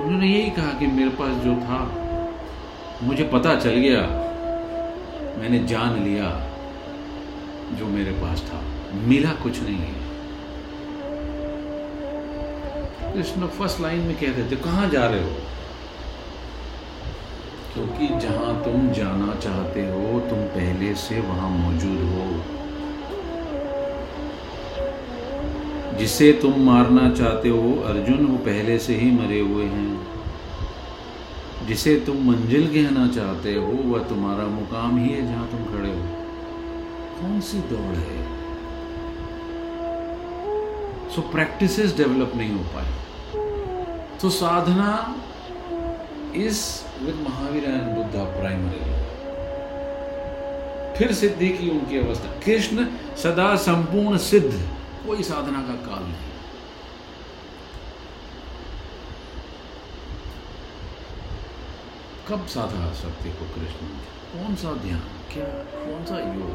[0.09, 1.79] उन्होंने यही कहा कि मेरे पास जो था,
[3.03, 4.01] मुझे पता चल गया।
[5.41, 6.51] मैंने जान लिया
[7.79, 8.63] जो मेरे पास था।
[8.95, 9.95] मिला कुछ नहीं है।
[13.13, 15.37] कृष्ण फ़र्स्ट लाइन में कहते थे, कहाँ जा रहे हो?
[17.75, 22.58] क्योंकि जहाँ तुम जाना चाहते हो, तुम पहले से वहाँ मौजूद हो।
[25.99, 30.07] जिसे तुम मारना चाहते हो, अर्जुन, वो पहले से ही मरे हुए हैं।
[31.67, 36.03] जिसे तुम मंजिल कहना चाहते हो, वह तुम्हारा मुकाम ही है जहाँ तुम खड़े हो।
[37.21, 38.39] कौन सी दौड़ है?
[41.11, 42.93] सो प्रैक्टिस डेवलप नहीं हो पाए।
[44.23, 45.17] तो sadhana
[46.37, 46.63] is
[47.05, 48.99] with Mahavir and Buddha primary
[50.99, 52.87] फिर सिद्धि की उनकी अवस्था। कृष्ण
[53.17, 54.78] सदा संपूर्ण सिद्ध।
[55.09, 56.17] कोई साधना का काल नहीं।
[62.29, 63.87] कब साधा सकते को कृष्ण
[64.33, 65.01] कौन सा ध्यान?
[65.33, 65.45] क्या,
[65.85, 66.51] कौन सा योग?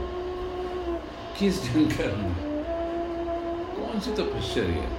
[1.39, 2.35] किस जंकर में
[3.75, 4.89] कौन सी तपश्चर्या?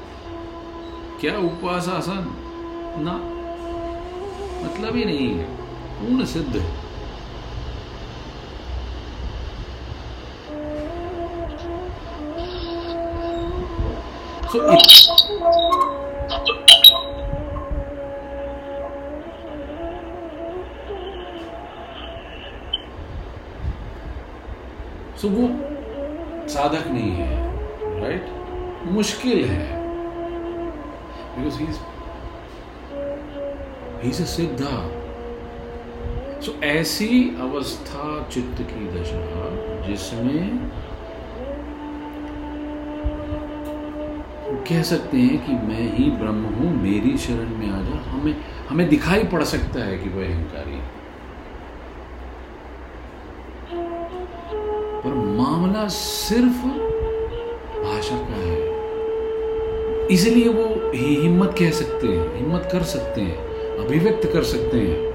[1.20, 2.34] क्या उपवास आसन
[2.98, 3.12] ना।
[4.68, 5.44] मतलब ही नहीं है।
[6.00, 6.83] पूर्ण सिद्ध है।
[14.54, 14.60] So
[25.20, 25.48] सो वो
[26.48, 28.28] साधक नहीं है राइट
[28.92, 29.82] मुश्किल है।
[31.36, 31.66] बिकॉज़ ही
[34.08, 34.76] इज़ सिद्धा
[36.46, 37.08] सो ऐसी
[37.40, 39.22] अवस्था चित्त की दशा
[39.86, 40.70] जिसमें
[44.68, 48.34] कह सकते हैं कि मैं ही ब्रह्म हूँ, मेरी शरण में आ जा। हमें
[48.68, 50.80] हमें दिखाई पड़ सकता है कि वह अहंकारी
[55.02, 56.66] पर मामला सिर्फ़
[57.84, 58.62] भाषा का है।
[60.08, 63.36] इसलिए वो हिम्मत कह सकते हैं, हिम्मत कर सकते हैं,
[63.78, 65.13] अभिव्यक्त कर सकते हैं।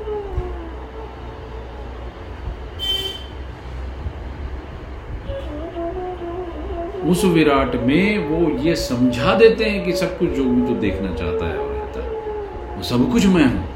[7.09, 11.45] उस विराट में वो ये समझा देते हैं कि सब कुछ जो जो देखना चाहता
[11.45, 13.67] है रहता है। वो सब कुछ मैं हूँ।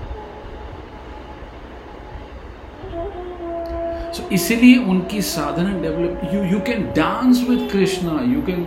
[4.14, 8.66] सो इसलिए उनकी साधना develop you you can dance with Krishna you can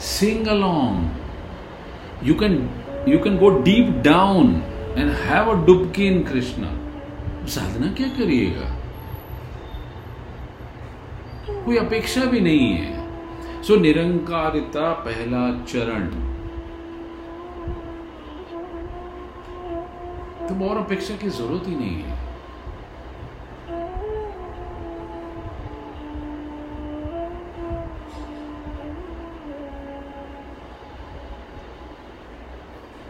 [0.00, 2.68] sing along you can
[3.08, 4.54] you can go deep down
[4.98, 6.76] and have a dubki in Krishna
[7.48, 8.76] साधना क्या करिएगा?
[11.64, 12.99] कोई अपेक्षा भी नहीं है।
[13.70, 16.06] सो निरंकारिता पहला चरण।
[20.48, 22.16] तो और अपेक्षा की ज़रूरत ही नहीं है।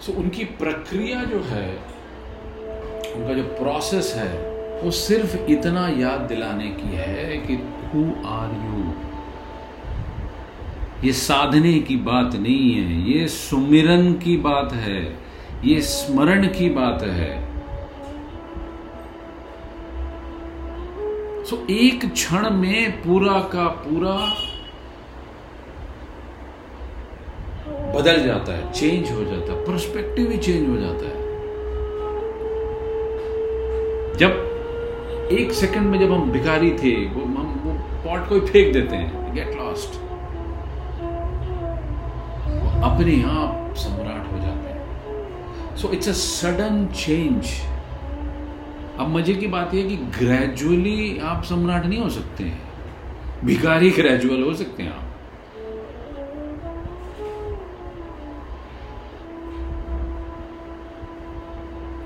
[0.01, 1.69] सो उनकी प्रक्रिया जो है,
[3.15, 4.33] उनका जो प्रोसेस है,
[4.83, 7.55] वो सिर्फ़ इतना याद दिलाने की है कि
[7.87, 9.10] हु आर यू
[11.05, 15.03] ये साधने की बात नहीं है ये सुमिरन की बात है
[15.65, 17.29] ये स्मरण की बात है।
[21.45, 24.17] सो so, एक क्षण में पूरा का पूरा
[27.95, 31.19] बदल जाता है चेंज हो जाता है परस्पेक्टिव ही चेंज हो जाता है।
[34.17, 37.73] जब एक सेकंड में जब हम भिखारी थे वो हम वो
[38.05, 40.10] पॉट को ही फेंक देते हैं गेट लॉस्ट
[42.83, 47.51] अपने आप सम्राट हो जाते हैं। So it's a sudden change
[48.99, 54.43] अब मज़े की बात यह कि ग्रेजुअली आप सम्राट नहीं हो सकते हैं। भिखारी ग्रेजुअल
[54.43, 55.07] हो सकते हैं आप।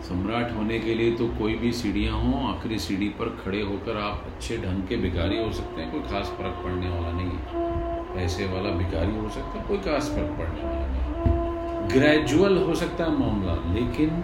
[0.05, 4.25] सम्राट होने के लिए तो कोई भी सीढ़ियाँ हो, आखिरी सीढ़ी पर खड़े होकर आप
[4.27, 8.45] अच्छे ढंग के भिखारी हो सकते हैं, कोई खास फ़र्क पड़ने वाला नहीं है। पैसे
[8.47, 13.11] वाला भिखारी हो सकता है, कोई खास फ़र्क पड़ने वाला नहीं। ग्रेजुअल हो सकता है
[13.11, 14.23] मामला, लेकिन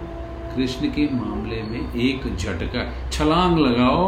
[0.55, 4.05] कृष्ण के मामले में एक झटका, छलांग लगाओ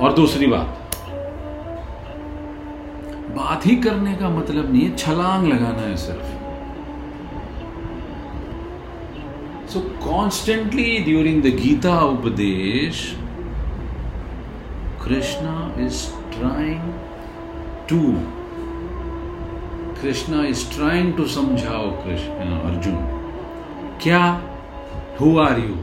[0.00, 0.78] और दूसरी बात।
[3.36, 6.40] बात ही करने का मतलब नहीं है, छलांग लगाना है सिर्फ़।
[9.70, 13.06] So constantly during the Gita upadesh
[15.04, 15.54] Krishna
[15.84, 16.02] is
[16.32, 16.92] trying
[17.92, 18.02] to
[20.00, 22.94] Krishna is trying to समझाओ कृष्ण अर्जुन
[24.02, 24.20] क्या
[25.20, 25.76] who are you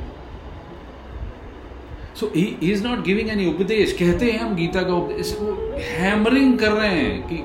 [2.19, 5.51] so he is not giving any upadesh कहते हैं हम गीता का उपदेश वो
[5.89, 7.37] हैमरिंग कर रहे हैं कि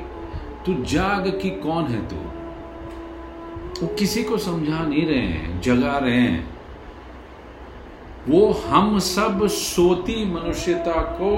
[0.66, 2.16] तू जाग कि कौन है तू
[3.80, 6.42] वो किसी को समझा नहीं रहे हैं जगा रहे हैं
[8.28, 11.30] वो हम सब सोती मनुष्यता को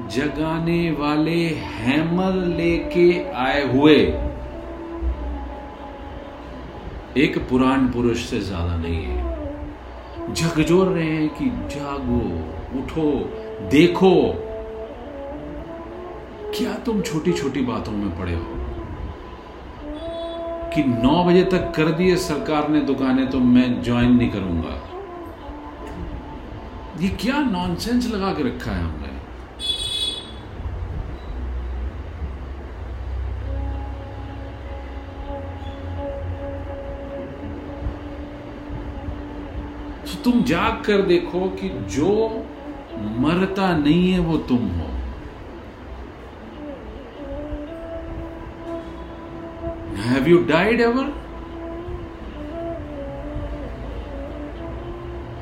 [0.00, 3.96] जगाने वाले हैमर लेके आए हुए।
[7.16, 9.34] एक पुराण पुरुष से ज़्यादा नहीं है।
[10.34, 12.20] झकझोर रहे हैं कि जागो,
[12.78, 13.10] उठो,
[13.68, 14.34] देखो।
[16.58, 18.44] क्या तुम छोटी छोटी बातों में पड़े हो?
[20.74, 24.90] कि नौ बजे तक कर दिए सरकार ने दुकानें तो मैं ज्वाइन नहीं करूँगा।
[27.00, 29.03] ये क्या नॉनसेंस लगा के रखा है हमने?
[40.24, 42.12] तुम जाग कर देखो कि जो
[43.20, 44.88] मरता नहीं है, वो तुम हो।
[50.04, 51.12] Have you died ever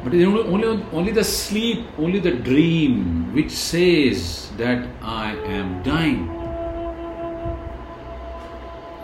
[0.04, 0.68] but is only
[0.98, 3.00] only the sleep only the dream
[3.34, 4.18] which says
[4.58, 6.28] that I am dying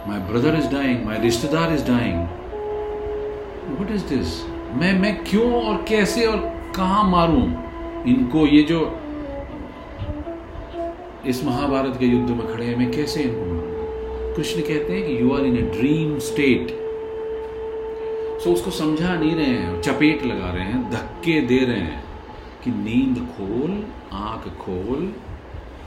[0.08, 2.16] my brother is dying my rishtedar is dying
[3.80, 4.40] what is this
[4.72, 6.38] मैं मैं क्यों और कैसे और
[6.76, 7.44] कहा मारूं?
[8.04, 8.80] इनको ये जो
[11.26, 15.32] इस महाभारत के युद्ध में खड़े हैं, मैं कैसे इनको कृष्ण कहते हैं कि you
[15.32, 16.70] are in a dream state
[18.44, 22.04] so उसको समझा नहीं रहे हैं, चपेट लगा रहे हैं, धक्के दे रहे हैं
[22.64, 25.12] कि नींद खोल, आँख खोल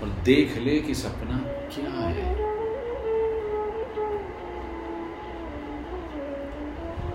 [0.02, 1.38] और देख ले कि सपना
[1.76, 2.41] क्या है।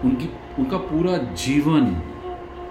[0.04, 2.02] उनकी, उनका पूरा जीवन,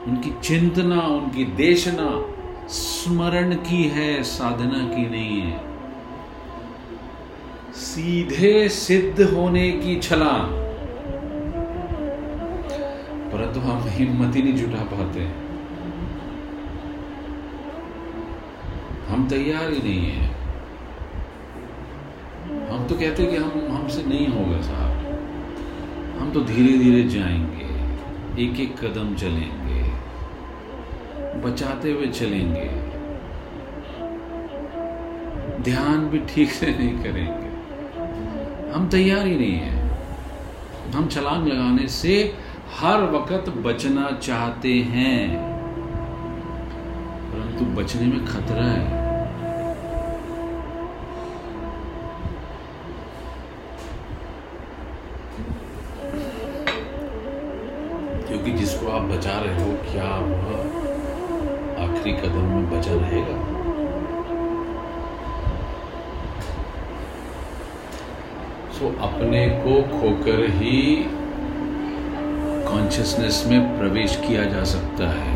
[0.07, 2.35] उनकी चिंतना, उनकी देशना
[2.67, 5.75] स्मरण की है, साधना की नहीं है।
[7.73, 10.65] सीधे सिद्ध होने की छला।
[13.31, 15.45] परंतु हम हिम्मत ही नहीं जुटा पाते।
[19.13, 20.35] हम तैयार ही नहीं है।
[22.69, 24.94] हम तो कहते कि हम, हमसे नहीं होगा साहब।
[26.25, 27.65] हम तो धीरे धीरे जाएँगे
[28.43, 29.81] एक एक कदम चलेंगे,
[31.41, 32.69] बचाते हुए चलेंगे।
[35.63, 37.47] ध्यान भी ठीक से नहीं करेंगे।
[38.71, 39.97] हम तैयार ही नहीं है।
[40.95, 42.35] हम छलांग लगाने से
[42.77, 45.37] हर वक्त बचना चाहते हैं।
[47.31, 48.94] परंतु बचने में खतरा है।
[59.15, 60.47] बचा रहे हो, क्या वह
[61.83, 63.37] आखिरी कदम में बचा रहेगा?
[68.71, 70.81] सो अपने को खोकर ही
[72.65, 75.33] कॉन्शियसनेस में प्रवेश किया जा सकता है।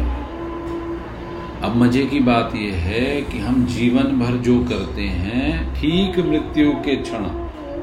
[1.61, 6.71] अब मज़े की बात यह है कि हम जीवन भर जो करते हैं, ठीक मृत्यु
[6.85, 7.25] के क्षण,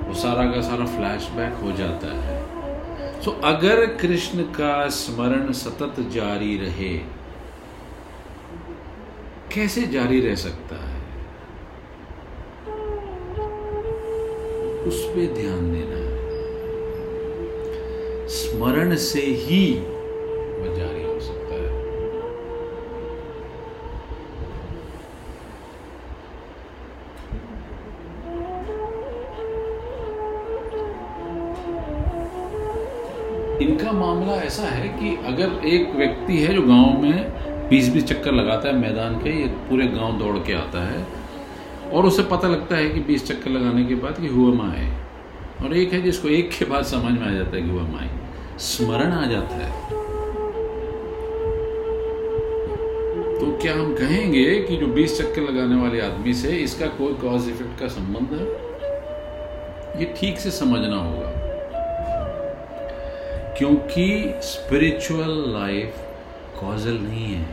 [0.09, 2.36] वो सारा का सारा फ्लैशबैक हो जाता है।
[3.27, 6.99] तो अगर कृष्ण का स्मरण सतत जारी रहे,
[9.55, 11.01] कैसे जारी रह सकता है?
[14.83, 16.16] उस पर ध्यान देना है।
[18.29, 19.95] स्मरण से ही
[33.77, 38.33] इनका मामला ऐसा है कि अगर एक व्यक्ति है जो गाँव में बीस बीस चक्कर
[38.33, 41.05] लगाता है मैदान के ये पूरे गाँव दौड़ के आता है,
[41.93, 44.89] और उसे पता लगता है कि बीस चक्कर लगाने के बाद कि हुआ माए
[45.64, 48.11] और एक है जिसको एक के बाद समझ में आ जाता है कि हुआ माए
[48.61, 49.70] स्मरण आ जाता है।
[53.39, 57.49] तो क्या हम कहेंगे कि जो 20 चक्कर लगाने वाले आदमी से इसका कोई कॉज
[57.49, 58.47] इफ़ेक्ट का संबंध है?
[60.01, 61.45] ये ठीक से समझना होगा।
[63.59, 65.94] क्योंकि स्पिरिचुअल लाइफ
[66.61, 67.46] कॉजल नहीं है।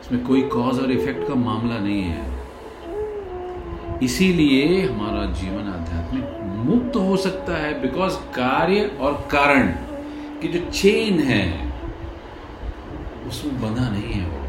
[0.00, 2.40] इसमें कोई कॉज और इफ़ेक्ट का मामला नहीं है।
[4.02, 6.24] इसीलिए हमारा जीवन आध्यात्मिक
[6.66, 9.68] मुक्त हो सकता है बिकॉज़ कार्य और कारण
[10.42, 11.44] की जो चेन है
[13.28, 14.40] उसमें बंधा नहीं है वो।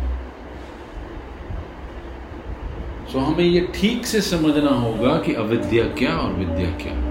[3.11, 7.11] सो so, हमें ये ठीक से समझना होगा कि अविद्या क्या और विद्या क्या।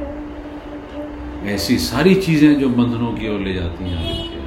[1.47, 4.39] ऐसी सारी चीज़ें जो बंधनों की ओर ले जाती हैं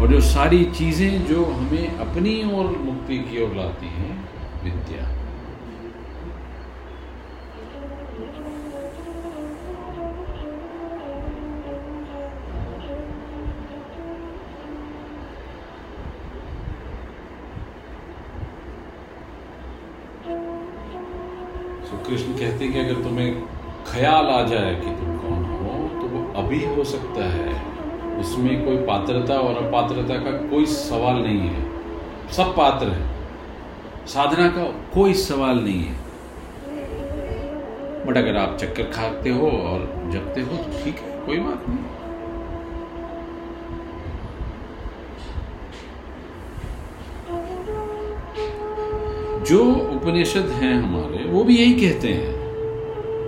[0.00, 4.12] और जो सारी चीज़ें जो हमें अपनी ओर मुक्ति की ओर लाती हैं,
[4.64, 5.08] विद्या।
[22.06, 23.42] कृष्ण कहते हैं कि अगर तुम्हें
[23.86, 24.90] ख्याल आ जाए कि
[26.50, 27.52] अभी हो सकता है।
[28.18, 31.66] उसमें कोई पात्रता और अपात्रता का कोई सवाल नहीं है।
[32.30, 33.10] सब पात्र है।
[34.06, 35.94] साधना का कोई सवाल नहीं है।
[38.06, 41.84] बट अगर आप चक्कर खाते हो और जगते हो तो ठीक है, कोई बात नहीं।
[49.44, 49.64] जो
[49.96, 52.34] उपनिषद हैं हमारे, वो भी यही कहते हैं।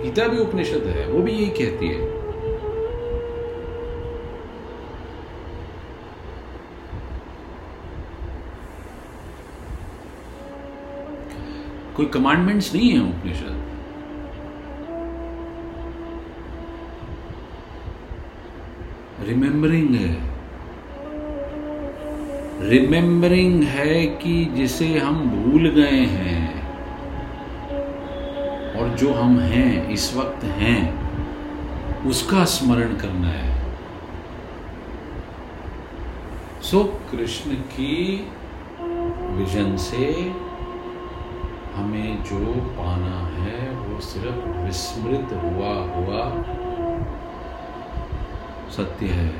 [0.03, 2.22] गीता भी उपनिषद है, वो भी यही कहती है।
[11.95, 13.59] कोई कमांडमेंट्स नहीं है उपनिषद।
[19.27, 20.33] रिमेंबरिंग है।
[22.69, 26.63] रिमेंबरिंग है कि जिसे हम भूल गए हैं
[28.75, 31.03] और जो हम हैं, इस वक्त हैं,
[32.05, 33.53] उसका स्मरण करना है।
[36.61, 38.27] सो कृष्ण की
[39.37, 40.31] विजन से
[41.75, 46.29] हमें जो पाना है, वो सिर्फ़ विस्मृत हुआ हुआ
[48.69, 49.33] सत्य है,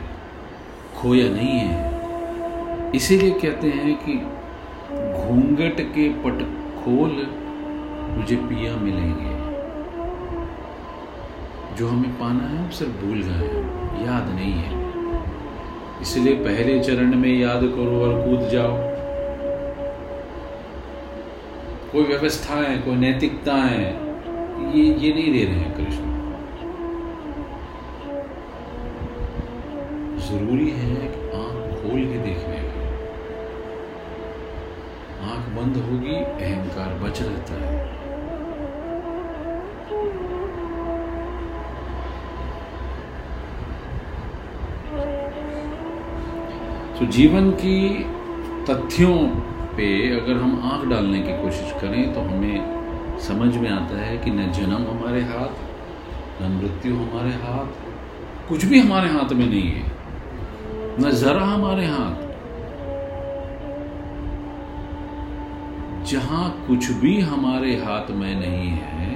[0.98, 4.14] खोया नहीं है। इसीलिए कहते हैं कि
[4.94, 6.44] घूंघट के पट
[6.84, 7.28] खोल
[8.18, 9.34] मुझे पिया मिलेंगे।
[11.76, 14.84] जो हमें पाना है, हम सिर्फ़ भूल गए हैं, याद नहीं है।
[16.02, 18.93] इसलिए पहले चरण में याद करो और कूद जाओ।
[21.94, 23.82] कोई व्यवस्थाएँ कोई नैतिकताएँ
[24.76, 26.06] ये ये नहीं दे रहे हैं कृष्ण।
[30.28, 32.82] ज़रूरी है कि आँख खोल के देखने की
[35.26, 37.78] आँख बंद होगी, अहंकार बच रहता है।
[47.00, 47.80] तो जीवन की
[48.70, 49.18] तथ्यों
[49.78, 54.32] पे अगर हम आँख डालने की कोशिश करें तो हमें समझ में आता है कि
[54.32, 59.92] न जन्म हमारे हाथ, न मृत्यु हमारे हाथ, कुछ भी हमारे हाथ में नहीं है।
[61.00, 62.22] न जरा हमारे हाथ।
[66.06, 69.16] जहाँ कुछ भी हमारे हाथ में नहीं है,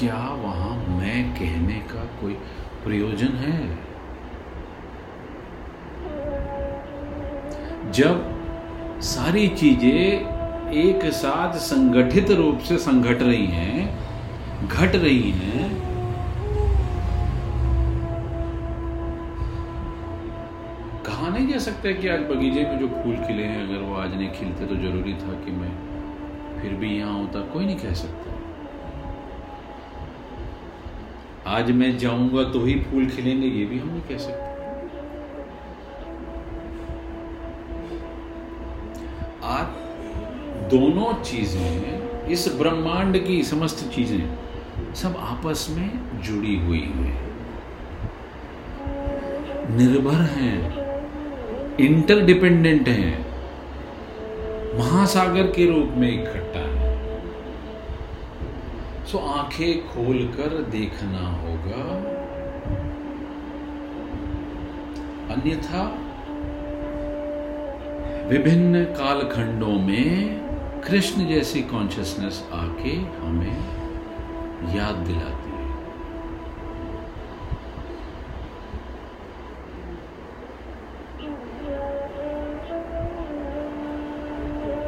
[0.00, 2.34] क्या वहाँ मैं कहने का कोई
[2.84, 3.78] प्रयोजन है?
[7.92, 8.37] जब
[9.00, 13.88] सारी चीज़ें एक साथ संगठित रूप से संघट रही हैं,
[14.68, 15.68] घट रही हैं।
[21.06, 24.14] कहा नहीं जा सकता कि आज बगीचे में जो फूल खिले हैं, अगर वो आज
[24.14, 25.70] नहीं खिलते तो ज़रूरी था कि मैं
[26.60, 28.36] फिर भी यहाँ होता। कोई नहीं कह सकता।
[31.50, 34.57] आज मैं जाऊँगा तो ही फूल खिलेंगे, ये भी हम नहीं कह सकते।
[40.68, 47.28] दोनों चीज़ें इस ब्रह्मांड की समस्त चीज़ें सब आपस में जुड़ी हुई हैं।
[49.76, 53.26] निर्भर हैं इंटरडिपेंडेंट हैं।
[54.78, 56.88] महासागर के रूप में इकट्ठा है।
[59.06, 61.84] सो आँखें खोलकर देखना होगा।
[65.34, 66.04] अन्यथा,
[68.28, 70.47] विभिन्न कालखंडों में
[70.88, 73.56] कृष्ण जैसी कॉन्शियसनेस आके हमें
[74.76, 75.68] याद दिलाती है।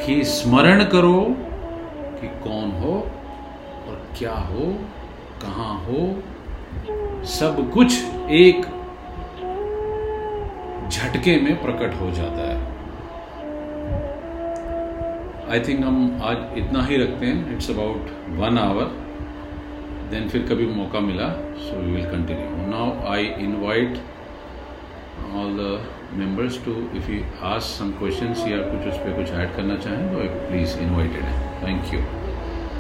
[0.06, 1.26] कि स्मरण करो
[2.20, 2.94] कि कौन हो
[3.88, 4.74] और क्या हो,
[5.42, 6.22] कहाँ हो,
[7.24, 8.66] सब कुछ एक
[10.90, 12.79] झटके में प्रकट हो जाता है।
[15.50, 18.92] आई थिंक हम आज इतना ही रखते हैं। It's about one hour
[20.10, 21.28] then फिर कभी मौका मिला
[21.62, 23.98] so we will continue now I invite
[25.34, 25.66] all the
[26.18, 30.08] members to if you ask some questions या कुछ उस पर कुछ ऐड करना चाहें
[30.12, 32.00] तो प्लीज़ इनवाइटेड है थैंक यू